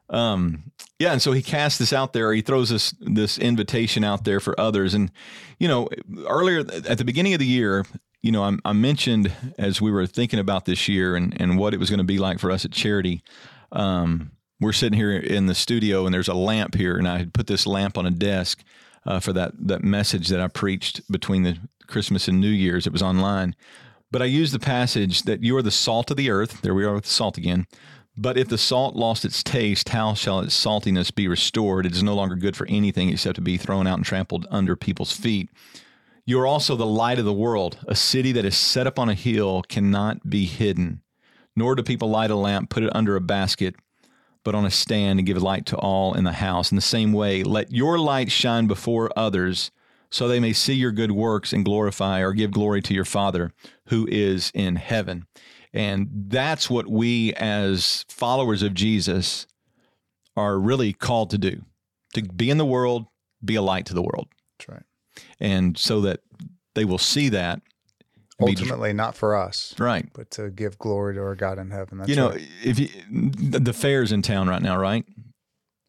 Um, 0.10 0.72
yeah, 0.98 1.14
and 1.14 1.22
so 1.22 1.32
he 1.32 1.42
casts 1.42 1.78
this 1.78 1.94
out 1.94 2.14
there. 2.14 2.34
He 2.34 2.42
throws 2.42 2.70
this 2.70 2.94
this 3.00 3.38
invitation 3.38 4.04
out 4.04 4.26
there 4.26 4.40
for 4.40 4.60
others, 4.60 4.94
and 4.94 5.12
you 5.60 5.68
know, 5.68 5.88
earlier 6.28 6.60
at 6.60 6.98
the 6.98 7.06
beginning 7.06 7.34
of 7.34 7.40
the 7.40 7.46
year, 7.46 7.86
you 8.22 8.32
know, 8.32 8.44
I, 8.44 8.58
I 8.66 8.74
mentioned 8.74 9.32
as 9.58 9.82
we 9.82 9.92
were 9.92 10.06
thinking 10.06 10.40
about 10.40 10.66
this 10.66 10.88
year 10.88 11.16
and 11.16 11.40
and 11.40 11.58
what 11.58 11.74
it 11.74 11.80
was 11.80 11.90
going 11.90 12.00
to 12.00 12.04
be 12.04 12.18
like 12.18 12.40
for 12.40 12.52
us 12.52 12.66
at 12.66 12.72
Charity. 12.72 13.24
Um, 13.72 14.32
we're 14.60 14.74
sitting 14.74 14.98
here 14.98 15.16
in 15.16 15.46
the 15.46 15.56
studio, 15.56 16.06
and 16.06 16.14
there's 16.14 16.28
a 16.28 16.34
lamp 16.34 16.76
here, 16.76 16.98
and 16.98 17.08
I 17.08 17.20
had 17.20 17.34
put 17.34 17.48
this 17.48 17.66
lamp 17.66 17.98
on 17.98 18.06
a 18.06 18.12
desk 18.12 18.62
uh, 19.06 19.20
for 19.20 19.32
that 19.34 19.54
that 19.68 19.84
message 19.84 20.28
that 20.30 20.42
I 20.42 20.48
preached 20.48 21.10
between 21.10 21.44
the 21.44 21.58
Christmas 21.88 22.28
and 22.28 22.42
New 22.42 22.50
Year's. 22.50 22.86
It 22.86 22.94
was 22.94 23.02
online, 23.02 23.56
but 24.12 24.22
I 24.22 24.26
used 24.26 24.54
the 24.54 24.60
passage 24.60 25.24
that 25.24 25.44
you 25.44 25.56
are 25.56 25.62
the 25.62 25.72
salt 25.72 26.12
of 26.12 26.18
the 26.18 26.30
earth. 26.30 26.62
There 26.62 26.74
we 26.74 26.84
are 26.84 26.96
with 26.96 27.06
the 27.06 27.10
salt 27.10 27.38
again. 27.38 27.68
But 28.22 28.38
if 28.38 28.50
the 28.50 28.58
salt 28.58 28.98
lost 28.98 29.24
its 29.24 29.42
taste, 29.42 29.90
how 29.90 30.14
shall 30.14 30.42
its 30.42 30.54
saltiness 30.54 31.10
be 31.10 31.30
restored? 31.30 31.86
It 31.86 31.94
is 31.94 32.04
no 32.04 32.14
longer 32.14 32.36
good 32.36 32.58
for 32.58 32.68
anything 32.68 33.08
except 33.08 33.36
to 33.36 33.42
be 33.42 33.56
thrown 33.56 33.88
out 33.88 33.98
and 34.00 34.06
trampled 34.06 34.46
under 34.52 34.76
people's 34.76 35.14
feet. 35.14 35.50
You 36.26 36.38
are 36.42 36.46
also 36.46 36.76
the 36.76 36.86
light 36.86 37.18
of 37.18 37.24
the 37.24 37.32
world. 37.32 37.78
A 37.88 37.96
city 37.96 38.34
that 38.34 38.44
is 38.44 38.58
set 38.58 38.86
up 38.86 39.00
on 39.00 39.08
a 39.08 39.14
hill 39.14 39.64
cannot 39.70 40.30
be 40.30 40.44
hidden. 40.44 41.02
Nor 41.56 41.76
do 41.76 41.82
people 41.82 42.10
light 42.10 42.30
a 42.30 42.36
lamp, 42.36 42.70
put 42.70 42.84
it 42.84 42.94
under 42.94 43.16
a 43.16 43.22
basket, 43.22 43.76
but 44.44 44.54
on 44.54 44.66
a 44.66 44.72
stand 44.72 45.20
and 45.20 45.26
give 45.26 45.42
light 45.42 45.66
to 45.68 45.78
all 45.78 46.14
in 46.14 46.26
the 46.26 46.34
house. 46.34 46.74
In 46.74 46.76
the 46.76 46.82
same 46.82 47.14
way, 47.14 47.42
let 47.42 47.72
your 47.72 47.98
light 47.98 48.34
shine 48.34 48.68
before 48.68 49.10
others, 49.16 49.72
so 50.12 50.28
they 50.28 50.42
may 50.42 50.52
see 50.52 50.74
your 50.74 50.92
good 50.92 51.14
works 51.14 51.54
and 51.54 51.64
glorify 51.64 52.20
or 52.20 52.34
give 52.34 52.52
glory 52.52 52.82
to 52.82 52.94
your 52.94 53.06
Father 53.06 53.54
who 53.86 54.06
is 54.12 54.52
in 54.54 54.76
heaven. 54.76 55.26
And 55.74 56.10
that's 56.28 56.70
what 56.70 56.88
we, 56.88 57.34
as 57.36 58.06
followers 58.10 58.64
of 58.64 58.74
Jesus, 58.74 59.46
are 60.36 60.60
really 60.60 60.94
called 60.94 61.30
to 61.32 61.38
do 61.38 61.64
to 62.14 62.24
be 62.24 62.50
in 62.50 62.58
the 62.58 62.66
world, 62.66 63.06
be 63.44 63.56
a 63.56 63.62
light 63.62 63.86
to 63.88 63.94
the 63.94 64.02
world. 64.02 64.28
That's 64.58 64.70
right. 64.70 64.84
And 65.40 65.78
so 65.78 66.02
that 66.02 66.22
they 66.76 66.86
will 66.86 66.98
see 66.98 67.30
that. 67.30 67.62
Ultimately, 68.42 68.94
not 68.94 69.16
for 69.16 69.36
us, 69.36 69.76
right. 69.78 70.08
but 70.14 70.32
to 70.32 70.50
give 70.50 70.80
glory 70.80 71.16
to 71.16 71.20
our 71.20 71.36
God 71.36 71.60
in 71.60 71.72
heaven. 71.72 71.98
That's 71.98 72.10
you 72.10 72.16
know, 72.16 72.30
right. 72.30 72.48
if 72.64 72.80
you, 72.80 72.88
the 73.12 73.60
the 73.60 73.74
fair's 73.74 74.14
in 74.14 74.22
town 74.22 74.48
right 74.48 74.62
now, 74.62 74.78
right? 74.78 75.04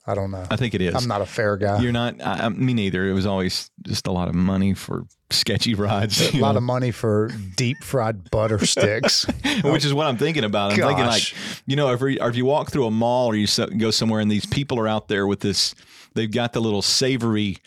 I 0.07 0.15
don't 0.15 0.31
know. 0.31 0.45
I 0.51 0.57
think 0.57 0.75
it 0.75 0.81
is. 0.81 0.95
I'm 0.95 1.07
not 1.07 1.21
a 1.21 1.27
fair 1.27 1.57
guy. 1.57 1.81
You're 1.81 1.93
not. 1.93 2.21
I, 2.23 2.47
I- 2.47 2.49
me 2.49 2.75
neither. 2.75 3.07
It 3.09 3.13
was 3.13 3.27
always 3.27 3.71
just 3.83 4.07
a 4.07 4.13
lot 4.13 4.29
of 4.29 4.35
money 4.35 4.75
for 4.75 5.05
sketchy 5.31 5.75
rides. 5.75 6.21
a 6.35 6.37
lot 6.39 6.53
know, 6.53 6.59
of 6.59 6.63
money 6.65 6.91
for 6.91 7.31
deep 7.57 7.77
fried 7.85 8.31
butter 8.31 8.59
sticks. 8.67 9.27
which 9.63 9.85
is 9.85 9.93
what 9.95 10.07
I'm 10.07 10.17
thinking 10.17 10.43
about. 10.45 10.73
I'm 10.73 10.79
thinking 10.79 11.07
like, 11.07 11.23
Gosh. 11.23 11.35
you 11.67 11.77
know, 11.77 11.93
if, 11.93 12.03
if 12.03 12.37
you 12.37 12.45
walk 12.47 12.71
through 12.73 12.87
a 12.87 12.91
mall 12.91 13.29
or 13.29 13.37
you 13.37 13.47
go 13.79 13.91
somewhere 13.91 14.21
and 14.21 14.31
these 14.31 14.47
people 14.47 14.79
are 14.81 14.89
out 14.89 15.09
there 15.09 15.27
with 15.27 15.41
this, 15.41 15.75
they've 16.15 16.31
got 16.31 16.55
the 16.55 16.61
little 16.61 16.83
savory 16.83 17.59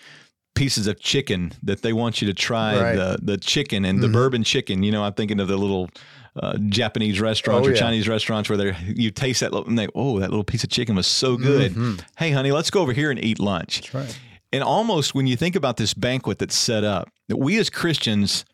pieces 0.55 0.85
of 0.87 0.99
chicken 0.99 1.53
that 1.63 1.81
they 1.83 1.93
want 1.93 2.21
you 2.21 2.27
to 2.27 2.33
try 2.33 2.79
Right. 2.79 2.95
the 2.95 3.19
the 3.21 3.37
chicken 3.37 3.85
and 3.85 4.01
the 4.03 4.07
Mhm. 4.07 4.13
bourbon 4.13 4.43
chicken. 4.43 4.83
You 4.83 4.91
know, 4.91 5.03
I'm 5.03 5.13
thinking 5.13 5.39
of 5.39 5.47
the 5.47 5.57
little. 5.57 5.89
Uh, 6.35 6.57
Japanese 6.69 7.21
restaurants 7.21 7.67
Oh, 7.67 7.69
or 7.69 7.73
yeah. 7.75 7.79
Chinese 7.79 8.07
restaurants 8.09 8.49
where 8.49 8.57
they 8.57 8.75
you 8.87 9.11
taste 9.11 9.41
that 9.41 9.51
little, 9.53 9.67
and 9.67 9.77
they 9.77 9.87
oh 9.93 10.19
that 10.19 10.31
little 10.31 10.43
piece 10.43 10.63
of 10.63 10.69
chicken 10.71 10.95
was 10.95 11.05
so 11.05 11.37
good. 11.37 11.73
Mhm. 11.73 12.01
Hey 12.17 12.31
honey, 12.31 12.51
let's 12.51 12.71
go 12.71 12.81
over 12.81 12.91
here 12.91 13.11
and 13.11 13.23
eat 13.23 13.39
lunch. 13.39 13.81
That's 13.81 13.93
right. 13.93 14.19
And 14.51 14.63
almost 14.63 15.13
when 15.13 15.27
you 15.27 15.35
think 15.35 15.55
about 15.55 15.77
this 15.77 15.93
banquet 15.93 16.39
that's 16.39 16.55
set 16.57 16.83
up, 16.83 17.09
that 17.27 17.37
we 17.37 17.57
as 17.59 17.69
Christians 17.69 18.45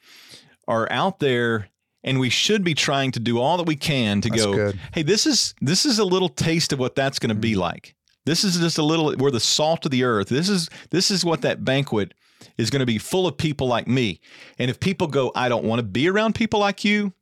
are 0.68 0.92
out 0.92 1.20
there 1.20 1.70
and 2.04 2.20
we 2.20 2.30
should 2.30 2.64
be 2.66 2.74
trying 2.74 3.12
to 3.12 3.20
do 3.20 3.40
all 3.40 3.56
that 3.58 3.66
we 3.68 3.76
can 3.76 4.22
to 4.22 4.30
That's 4.30 4.44
go, 4.46 4.54
good. 4.54 4.80
hey, 4.94 5.04
this 5.04 5.26
is 5.26 5.54
this 5.62 5.86
is 5.86 6.00
a 6.00 6.06
little 6.06 6.30
taste 6.30 6.74
of 6.74 6.80
what 6.80 6.96
that's 6.96 7.18
going 7.20 7.30
to 7.30 7.36
be 7.36 7.52
Mm-hmm. 7.52 7.62
like. 7.62 7.96
This 8.26 8.44
is 8.44 8.58
just 8.60 8.78
a 8.78 8.84
little 8.84 9.16
we're 9.18 9.32
the 9.32 9.40
salt 9.40 9.86
of 9.86 9.92
the 9.92 10.04
earth. 10.04 10.28
This 10.28 10.50
is 10.50 10.70
this 10.92 11.10
is 11.12 11.24
what 11.24 11.42
that 11.44 11.64
banquet 11.64 12.14
is 12.58 12.70
going 12.70 12.82
to 12.82 12.86
be 12.86 12.98
full 12.98 13.26
of 13.26 13.38
people 13.38 13.68
like 13.68 13.88
me. 13.88 14.20
And 14.58 14.70
if 14.70 14.80
people 14.82 15.08
go, 15.08 15.32
I 15.34 15.48
don't 15.50 15.64
want 15.64 15.80
to 15.80 15.84
be 15.84 16.10
around 16.10 16.36
people 16.36 16.60
like 16.60 16.84
you, 16.86 17.14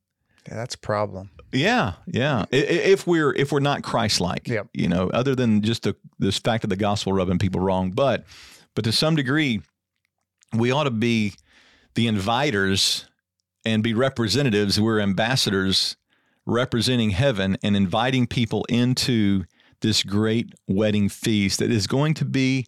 Yeah, 0.47 0.55
that's 0.55 0.75
a 0.75 0.79
problem. 0.79 1.29
yeah, 1.51 1.93
yeah. 2.07 2.45
Mm-hmm. 2.51 2.55
I- 2.55 2.89
If 2.91 3.05
we're 3.07 3.33
if 3.33 3.51
we're 3.51 3.59
not 3.59 3.83
Christ-like, 3.83 4.47
Yep. 4.47 4.67
you 4.73 4.87
know, 4.87 5.09
other 5.09 5.35
than 5.35 5.61
just 5.61 5.83
the 5.83 5.95
this 6.19 6.37
fact 6.37 6.63
of 6.63 6.69
the 6.69 6.75
gospel 6.75 7.13
rubbing 7.13 7.37
people 7.39 7.61
wrong, 7.61 7.91
but 7.91 8.25
but 8.75 8.83
to 8.85 8.91
some 8.91 9.15
degree, 9.15 9.61
we 10.53 10.71
ought 10.71 10.83
to 10.85 10.91
be 10.91 11.33
the 11.95 12.07
inviters 12.07 13.05
and 13.65 13.81
be 13.83 13.93
representatives. 13.93 14.79
We're 14.79 14.99
ambassadors 14.99 15.95
representing 16.45 17.09
heaven 17.09 17.57
and 17.63 17.75
inviting 17.75 18.27
people 18.27 18.63
into 18.69 19.43
this 19.81 20.01
great 20.03 20.53
wedding 20.67 21.09
feast 21.09 21.59
that 21.59 21.69
is 21.71 21.87
going 21.87 22.13
to 22.15 22.25
be 22.25 22.65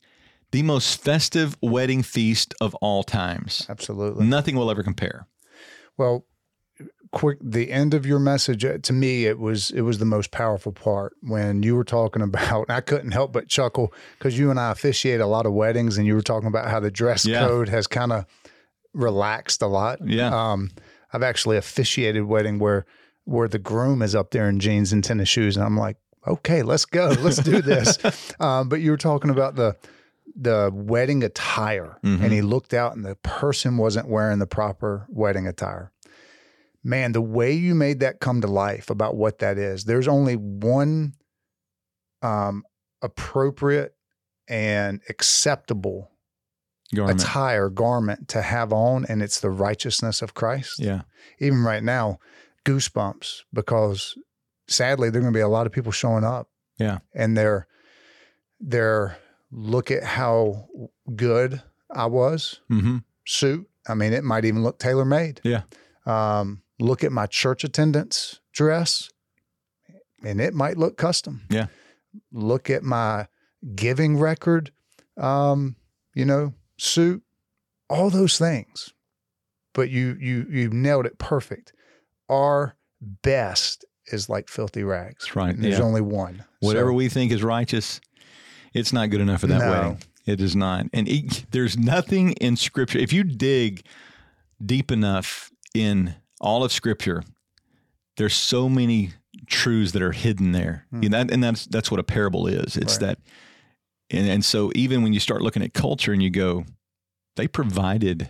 the 0.51 0.63
most 0.63 1.01
festive 1.01 1.55
wedding 1.61 2.03
feast 2.03 2.53
of 2.59 2.75
all 2.75 3.03
times. 3.03 3.65
Absolutely. 3.69 4.25
Nothing 4.25 4.55
will 4.55 4.69
ever 4.69 4.83
compare. 4.83 5.27
Well, 5.97 6.25
quick 7.11 7.37
the 7.41 7.71
end 7.71 7.93
of 7.95 8.05
your 8.05 8.19
message 8.19 8.63
uh, 8.63 8.77
to 8.83 8.93
me 8.93 9.25
it 9.25 9.39
was 9.39 9.71
it 9.71 9.81
was 9.81 9.97
the 9.97 10.05
most 10.05 10.29
powerful 10.31 10.71
part 10.71 11.13
when 11.21 11.63
you 11.63 11.75
were 11.75 11.83
talking 11.83 12.21
about 12.31 12.69
I 12.69 12.81
couldn't 12.81 13.11
help 13.13 13.33
but 13.33 13.47
chuckle 13.47 13.91
cuz 14.19 14.37
you 14.37 14.51
and 14.51 14.59
I 14.59 14.71
officiate 14.71 15.19
a 15.19 15.25
lot 15.25 15.45
of 15.47 15.53
weddings 15.53 15.97
and 15.97 16.05
you 16.05 16.13
were 16.13 16.21
talking 16.21 16.47
about 16.47 16.69
how 16.69 16.79
the 16.79 16.91
dress 16.91 17.25
Yeah. 17.25 17.39
code 17.47 17.69
has 17.69 17.87
kind 17.87 18.11
of 18.11 18.25
relaxed 18.93 19.61
a 19.61 19.67
lot. 19.67 19.99
Yeah. 20.05 20.33
Um 20.33 20.69
I've 21.11 21.23
actually 21.23 21.57
officiated 21.57 22.23
wedding 22.25 22.59
where 22.59 22.85
where 23.25 23.47
the 23.47 23.59
groom 23.59 24.01
is 24.01 24.15
up 24.15 24.31
there 24.31 24.47
in 24.49 24.59
jeans 24.59 24.91
and 24.93 25.03
tennis 25.03 25.29
shoes 25.29 25.55
and 25.57 25.65
I'm 25.65 25.77
like, 25.77 25.97
"Okay, 26.27 26.63
let's 26.63 26.85
go. 26.85 27.15
Let's 27.19 27.37
do 27.37 27.61
this." 27.61 27.97
um 28.39 28.69
but 28.69 28.81
you 28.81 28.91
were 28.91 28.97
talking 28.97 29.29
about 29.31 29.55
the 29.55 29.75
the 30.35 30.69
wedding 30.73 31.23
attire 31.23 31.97
Mhm. 32.03 32.21
and 32.23 32.31
he 32.31 32.41
looked 32.41 32.73
out 32.73 32.95
and 32.95 33.03
the 33.03 33.15
person 33.15 33.77
wasn't 33.77 34.07
wearing 34.07 34.37
the 34.39 34.47
proper 34.47 35.05
wedding 35.09 35.47
attire. 35.47 35.91
Man, 36.83 37.11
the 37.11 37.21
way 37.21 37.51
you 37.53 37.75
made 37.75 37.99
that 37.99 38.19
come 38.19 38.41
to 38.41 38.47
life 38.47 38.89
about 38.89 39.15
what 39.15 39.39
that 39.39 39.57
is, 39.57 39.83
there's 39.83 40.07
only 40.07 40.35
one 40.35 41.13
um, 42.21 42.63
appropriate 43.01 43.93
and 44.47 45.01
acceptable 45.09 46.11
Garment. 46.95 47.21
attire, 47.21 47.69
garment 47.69 48.27
to 48.29 48.41
have 48.41 48.71
on, 48.73 49.05
and 49.05 49.21
it's 49.21 49.39
the 49.41 49.49
righteousness 49.51 50.21
of 50.21 50.33
Christ. 50.33 50.79
yeah. 50.79 51.01
Even 51.39 51.63
right 51.63 51.83
now, 51.83 52.19
goosebumps 52.65 53.41
because 53.53 54.15
sadly, 54.67 55.09
there 55.09 55.19
are 55.19 55.23
going 55.23 55.33
to 55.33 55.37
be 55.37 55.41
a 55.41 55.47
lot 55.47 55.65
of 55.67 55.71
people 55.71 55.91
showing 55.91 56.23
up. 56.23 56.49
Yeah. 56.77 56.99
And 57.13 57.37
they're, 57.37 57.67
they're, 58.59 59.17
look 59.51 59.91
at 59.91 60.03
how 60.03 60.67
good 61.15 61.61
I 61.93 62.05
was 62.05 62.59
Mm-hmm. 62.71 62.97
suit. 63.25 63.67
I 63.87 63.95
mean, 63.95 64.13
it 64.13 64.23
might 64.23 64.45
even 64.45 64.63
look 64.63 64.79
tailor 64.79 65.05
made. 65.05 65.41
Yeah. 65.43 65.63
Um, 66.05 66.61
look 66.79 67.03
at 67.03 67.11
my 67.11 67.25
church 67.25 67.63
attendance 67.63 68.39
dress, 68.53 69.09
and 70.23 70.39
it 70.41 70.53
might 70.53 70.77
look 70.77 70.97
custom. 70.97 71.41
Yeah. 71.49 71.67
Look 72.31 72.69
at 72.69 72.83
my 72.83 73.27
giving 73.75 74.17
record, 74.17 74.71
um, 75.17 75.75
you 76.15 76.25
know, 76.25 76.53
suit, 76.77 77.21
all 77.89 78.09
those 78.09 78.37
things. 78.37 78.93
But 79.73 79.89
you 79.89 80.17
you 80.19 80.45
you 80.49 80.69
nailed 80.69 81.05
it 81.05 81.17
perfect. 81.19 81.73
Are 82.27 82.75
best 83.01 83.85
is 84.07 84.27
like 84.27 84.49
filthy 84.49 84.83
rags. 84.83 85.35
Right. 85.35 85.53
And 85.53 85.63
there's 85.63 85.77
Yeah. 85.77 85.85
only 85.85 86.01
one. 86.01 86.43
Whatever 86.61 86.89
So, 86.89 86.93
we 86.95 87.09
think 87.09 87.31
is 87.31 87.43
righteous, 87.43 88.01
it's 88.73 88.91
not 88.91 89.09
good 89.11 89.21
enough 89.21 89.41
for 89.41 89.47
that 89.47 89.59
No. 89.59 89.69
wedding. 89.69 90.01
It 90.25 90.41
is 90.41 90.55
not. 90.55 90.87
And 90.93 91.07
it, 91.07 91.45
there's 91.51 91.77
nothing 91.77 92.33
in 92.33 92.55
Scripture. 92.55 92.97
If 92.99 93.13
you 93.13 93.23
dig 93.23 93.85
deep 94.63 94.91
enough 94.91 95.51
in 95.73 96.15
all 96.39 96.63
of 96.63 96.71
Scripture, 96.71 97.23
there's 98.17 98.35
so 98.35 98.67
many 98.69 99.11
truths 99.47 99.91
that 99.93 100.01
are 100.01 100.11
hidden 100.11 100.51
there. 100.51 100.85
You 100.91 101.09
know, 101.09 101.17
that, 101.23 101.31
and 101.31 101.43
that's 101.43 101.65
that's 101.65 101.89
what 101.91 101.99
a 101.99 102.03
parable 102.03 102.47
is. 102.47 102.75
It's 102.77 102.97
Hmm. 102.97 103.03
Right. 103.05 103.17
that, 103.17 103.19
and, 104.09 104.27
and 104.29 104.45
so 104.45 104.71
even 104.75 105.03
when 105.03 105.13
you 105.13 105.19
start 105.19 105.41
looking 105.41 105.63
at 105.63 105.73
culture 105.73 106.11
and 106.13 106.21
you 106.23 106.29
go, 106.29 106.65
they 107.35 107.47
provided 107.47 108.29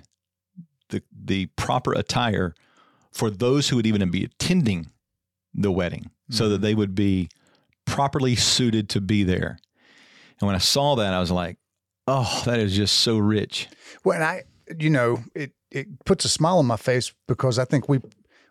the 0.90 1.02
the 1.12 1.48
proper 1.56 1.94
attire 1.94 2.54
for 3.12 3.30
those 3.30 3.70
who 3.70 3.76
would 3.76 3.88
even 3.88 4.10
be 4.12 4.24
attending 4.24 4.90
the 5.54 5.72
wedding, 5.72 6.12
so 6.30 6.46
Hmm. 6.46 6.52
that 6.52 6.62
they 6.62 6.76
would 6.76 6.94
be 6.96 7.30
properly 7.86 8.36
suited 8.36 8.88
to 8.90 9.02
be 9.02 9.24
there. 9.24 9.58
And 10.40 10.46
when 10.48 10.56
I 10.56 10.60
saw 10.60 10.96
that, 10.96 11.14
I 11.14 11.20
was 11.20 11.32
like, 11.32 11.58
"Oh, 12.08 12.44
that 12.46 12.60
is 12.60 12.76
just 12.76 13.00
so 13.00 13.18
rich." 13.18 13.68
When 14.04 14.22
I, 14.22 14.44
you 14.78 14.90
know, 14.90 15.24
it 15.34 15.52
it 15.72 15.88
puts 16.06 16.26
a 16.26 16.30
smile 16.30 16.58
on 16.60 16.66
my 16.66 16.78
face 16.78 17.14
because 17.28 17.58
I 17.60 17.66
think 17.66 17.88
we 17.90 18.00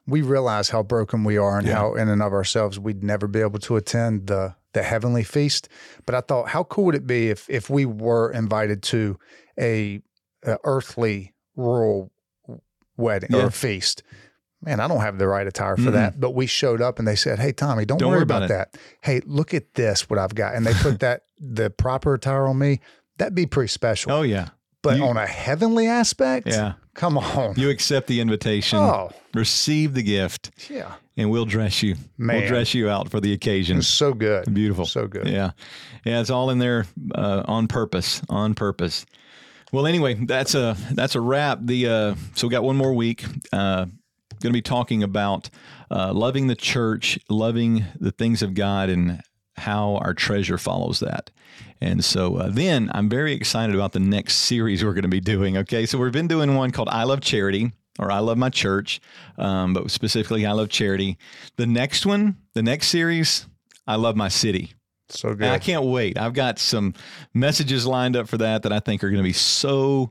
we 0.06 0.22
realize 0.22 0.70
how 0.70 0.82
broken 0.82 1.22
we 1.24 1.36
are 1.36 1.58
and 1.58 1.66
Yeah. 1.66 1.74
how 1.74 1.94
in 1.94 2.08
and 2.08 2.22
of 2.22 2.32
ourselves 2.32 2.78
we'd 2.78 3.04
never 3.04 3.26
be 3.26 3.40
able 3.40 3.58
to 3.60 3.76
attend 3.76 4.26
the 4.26 4.54
the 4.72 4.82
heavenly 4.82 5.24
feast. 5.24 5.68
But 6.06 6.14
I 6.14 6.20
thought, 6.20 6.48
how 6.48 6.64
cool 6.64 6.84
would 6.86 6.94
it 6.94 7.06
be 7.06 7.28
if 7.30 7.48
if 7.50 7.68
we 7.70 7.84
were 7.86 8.30
invited 8.32 8.82
to 8.84 9.18
a, 9.58 10.00
a 10.44 10.58
earthly 10.64 11.34
rural 11.56 12.10
wedding 12.96 13.30
Yeah. 13.32 13.46
or 13.46 13.50
feast? 13.50 14.02
Man, 14.60 14.80
I 14.80 14.88
don't 14.88 15.00
have 15.00 15.18
the 15.18 15.28
right 15.28 15.46
attire 15.46 15.76
for 15.76 15.82
Mm-mm. 15.82 15.92
that. 15.92 16.18
But 16.18 16.30
we 16.32 16.46
showed 16.46 16.82
up 16.82 16.98
and 16.98 17.06
they 17.06 17.14
said, 17.14 17.38
Hey, 17.38 17.52
Tommy, 17.52 17.84
don't, 17.84 17.98
Don't 17.98 18.08
worry 18.08 18.16
worry 18.18 18.22
about, 18.24 18.42
about 18.44 18.72
that. 18.72 18.76
Hey, 19.02 19.20
look 19.24 19.54
at 19.54 19.74
this, 19.74 20.10
what 20.10 20.18
I've 20.18 20.34
got. 20.34 20.54
And 20.56 20.66
they 20.66 20.74
put 20.74 20.98
that, 21.00 21.22
the 21.38 21.70
proper 21.70 22.14
attire 22.14 22.46
on 22.48 22.58
me. 22.58 22.80
That'd 23.18 23.36
be 23.36 23.46
pretty 23.46 23.68
special. 23.68 24.10
Oh 24.12 24.22
yeah, 24.22 24.48
But 24.82 24.96
You- 24.96 25.04
on 25.04 25.16
a 25.16 25.26
heavenly 25.26 25.86
aspect, 25.88 26.46
yeah. 26.48 26.74
come 26.94 27.18
on. 27.18 27.54
You 27.56 27.68
accept 27.70 28.06
the 28.06 28.20
invitation, 28.20 28.78
oh, 28.78 29.10
receive 29.34 29.94
the 29.94 30.02
gift, 30.02 30.50
yeah. 30.70 30.92
and 31.16 31.30
we'll 31.30 31.46
dress 31.46 31.82
you. 31.82 31.96
Man. 32.16 32.38
We'll 32.40 32.48
dress 32.48 32.74
you 32.74 32.88
out 32.88 33.10
for 33.10 33.20
the 33.20 33.32
occasion. 33.32 33.78
It's 33.78 33.88
so 33.88 34.12
good. 34.12 34.52
Beautiful. 34.54 34.86
So 34.86 35.06
good. 35.08 35.26
Yeah. 35.26 35.50
Yeah, 36.04 36.20
it's 36.20 36.30
all 36.30 36.50
in 36.50 36.58
there 36.58 36.86
uh, 37.14 37.42
on 37.46 37.66
purpose, 37.66 38.22
on 38.28 38.54
purpose. 38.54 39.04
Well, 39.72 39.86
anyway, 39.86 40.14
that's 40.14 40.54
a 40.54 40.76
that's 40.92 41.14
a 41.14 41.20
wrap. 41.20 41.58
The 41.62 41.88
uh, 41.88 42.14
so 42.34 42.46
we 42.46 42.52
got 42.52 42.62
one 42.62 42.76
more 42.76 42.94
week. 42.94 43.24
Uh, 43.52 43.86
going 44.40 44.52
to 44.52 44.56
be 44.56 44.62
talking 44.62 45.02
about 45.02 45.50
uh, 45.90 46.12
loving 46.12 46.46
the 46.46 46.54
church, 46.54 47.18
loving 47.28 47.84
the 47.98 48.12
things 48.12 48.40
of 48.42 48.54
God, 48.54 48.88
and 48.88 49.20
how 49.58 49.96
our 49.96 50.14
treasure 50.14 50.58
follows 50.58 51.00
that. 51.00 51.30
And 51.80 52.04
so 52.04 52.36
uh, 52.36 52.48
then 52.50 52.90
I'm 52.92 53.08
very 53.08 53.32
excited 53.32 53.74
about 53.74 53.92
the 53.92 54.00
next 54.00 54.36
series 54.36 54.84
we're 54.84 54.94
going 54.94 55.02
to 55.02 55.08
be 55.08 55.20
doing. 55.20 55.56
Okay, 55.58 55.86
so 55.86 55.98
we've 55.98 56.12
been 56.12 56.26
doing 56.26 56.54
one 56.54 56.70
called 56.70 56.88
I 56.88 57.04
Love 57.04 57.20
Charity 57.20 57.72
or 57.98 58.10
I 58.10 58.18
Love 58.18 58.38
My 58.38 58.50
Church, 58.50 59.00
um, 59.36 59.74
but 59.74 59.90
specifically 59.90 60.46
I 60.46 60.52
Love 60.52 60.68
Charity. 60.68 61.18
The 61.56 61.66
next 61.66 62.06
one, 62.06 62.36
the 62.54 62.62
next 62.62 62.88
series, 62.88 63.46
I 63.86 63.96
Love 63.96 64.16
My 64.16 64.28
City. 64.28 64.74
So 65.10 65.30
And 65.30 65.44
I 65.44 65.58
can't 65.58 65.84
wait. 65.84 66.18
I've 66.18 66.34
got 66.34 66.58
some 66.58 66.94
messages 67.32 67.86
lined 67.86 68.16
up 68.16 68.28
for 68.28 68.38
that 68.38 68.62
that 68.64 68.72
I 68.72 68.80
think 68.80 69.02
are 69.02 69.08
going 69.08 69.22
to 69.22 69.28
be 69.28 69.32
so 69.32 70.10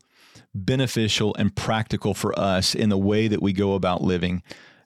beneficial 0.56 1.36
and 1.36 1.56
practical 1.56 2.14
for 2.14 2.38
us 2.38 2.74
in 2.74 2.90
the 2.90 2.98
way 2.98 3.28
that 3.28 3.42
we 3.42 3.54
go 3.54 3.76
about 3.76 4.02
living 4.02 4.42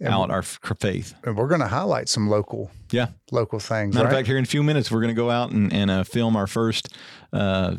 out 0.05 0.31
our 0.31 0.41
faith. 0.41 1.13
And 1.23 1.37
we're 1.37 1.47
going 1.47 1.61
to 1.61 1.67
highlight 1.67 2.09
some 2.09 2.29
local 2.29 2.71
Yeah. 2.91 3.07
local 3.31 3.59
things. 3.59 3.93
Matter 3.93 4.05
right? 4.05 4.11
of 4.13 4.17
fact, 4.19 4.27
here 4.27 4.37
in 4.37 4.43
a 4.43 4.47
few 4.47 4.63
minutes, 4.63 4.91
we're 4.91 5.01
going 5.01 5.13
to 5.15 5.19
go 5.21 5.29
out 5.29 5.51
and, 5.51 5.71
and 5.73 5.91
uh, 5.91 6.03
film 6.03 6.35
our 6.35 6.47
first 6.47 6.95
uh, 7.33 7.75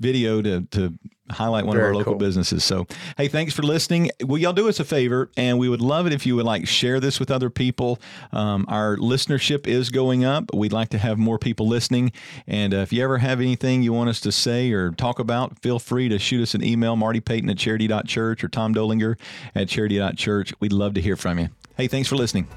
video 0.00 0.40
to, 0.42 0.62
to 0.70 0.94
highlight 1.30 1.66
one 1.66 1.76
of 1.76 1.82
our 1.82 1.94
local 1.94 2.12
cool. 2.12 2.18
businesses. 2.18 2.64
So, 2.64 2.86
hey, 3.16 3.28
thanks 3.28 3.54
for 3.54 3.62
listening. 3.62 4.10
Will 4.20 4.38
y'all 4.38 4.52
do 4.52 4.68
us 4.68 4.80
a 4.80 4.84
favor? 4.84 5.30
And 5.36 5.58
we 5.58 5.68
would 5.68 5.80
love 5.80 6.06
it 6.06 6.12
if 6.12 6.26
you 6.26 6.36
would 6.36 6.44
like 6.44 6.66
share 6.66 7.00
this 7.00 7.18
with 7.18 7.30
other 7.30 7.50
people. 7.50 7.98
Um, 8.32 8.66
our 8.68 8.96
listenership 8.96 9.66
is 9.66 9.90
going 9.90 10.24
up. 10.24 10.52
We'd 10.52 10.72
like 10.72 10.90
to 10.90 10.98
have 10.98 11.18
more 11.18 11.38
people 11.38 11.66
listening. 11.66 12.12
And 12.46 12.74
uh, 12.74 12.78
if 12.78 12.92
you 12.92 13.02
ever 13.02 13.18
have 13.18 13.40
anything 13.40 13.82
you 13.82 13.92
want 13.92 14.10
us 14.10 14.20
to 14.20 14.32
say 14.32 14.72
or 14.72 14.90
talk 14.90 15.18
about, 15.18 15.60
feel 15.60 15.78
free 15.78 16.08
to 16.08 16.18
shoot 16.18 16.42
us 16.42 16.54
an 16.54 16.62
email, 16.62 16.96
Marty 16.96 17.20
Payton 17.20 17.50
at 17.50 17.58
charity.church 17.58 18.44
or 18.44 18.48
Tom 18.48 18.74
Dolinger 18.74 19.18
at 19.54 19.68
charity.church. 19.68 20.52
We'd 20.60 20.72
love 20.72 20.94
to 20.94 21.00
hear 21.00 21.16
from 21.16 21.38
you. 21.38 21.48
Hey, 21.76 21.88
thanks 21.88 22.08
for 22.08 22.16
listening. 22.16 22.48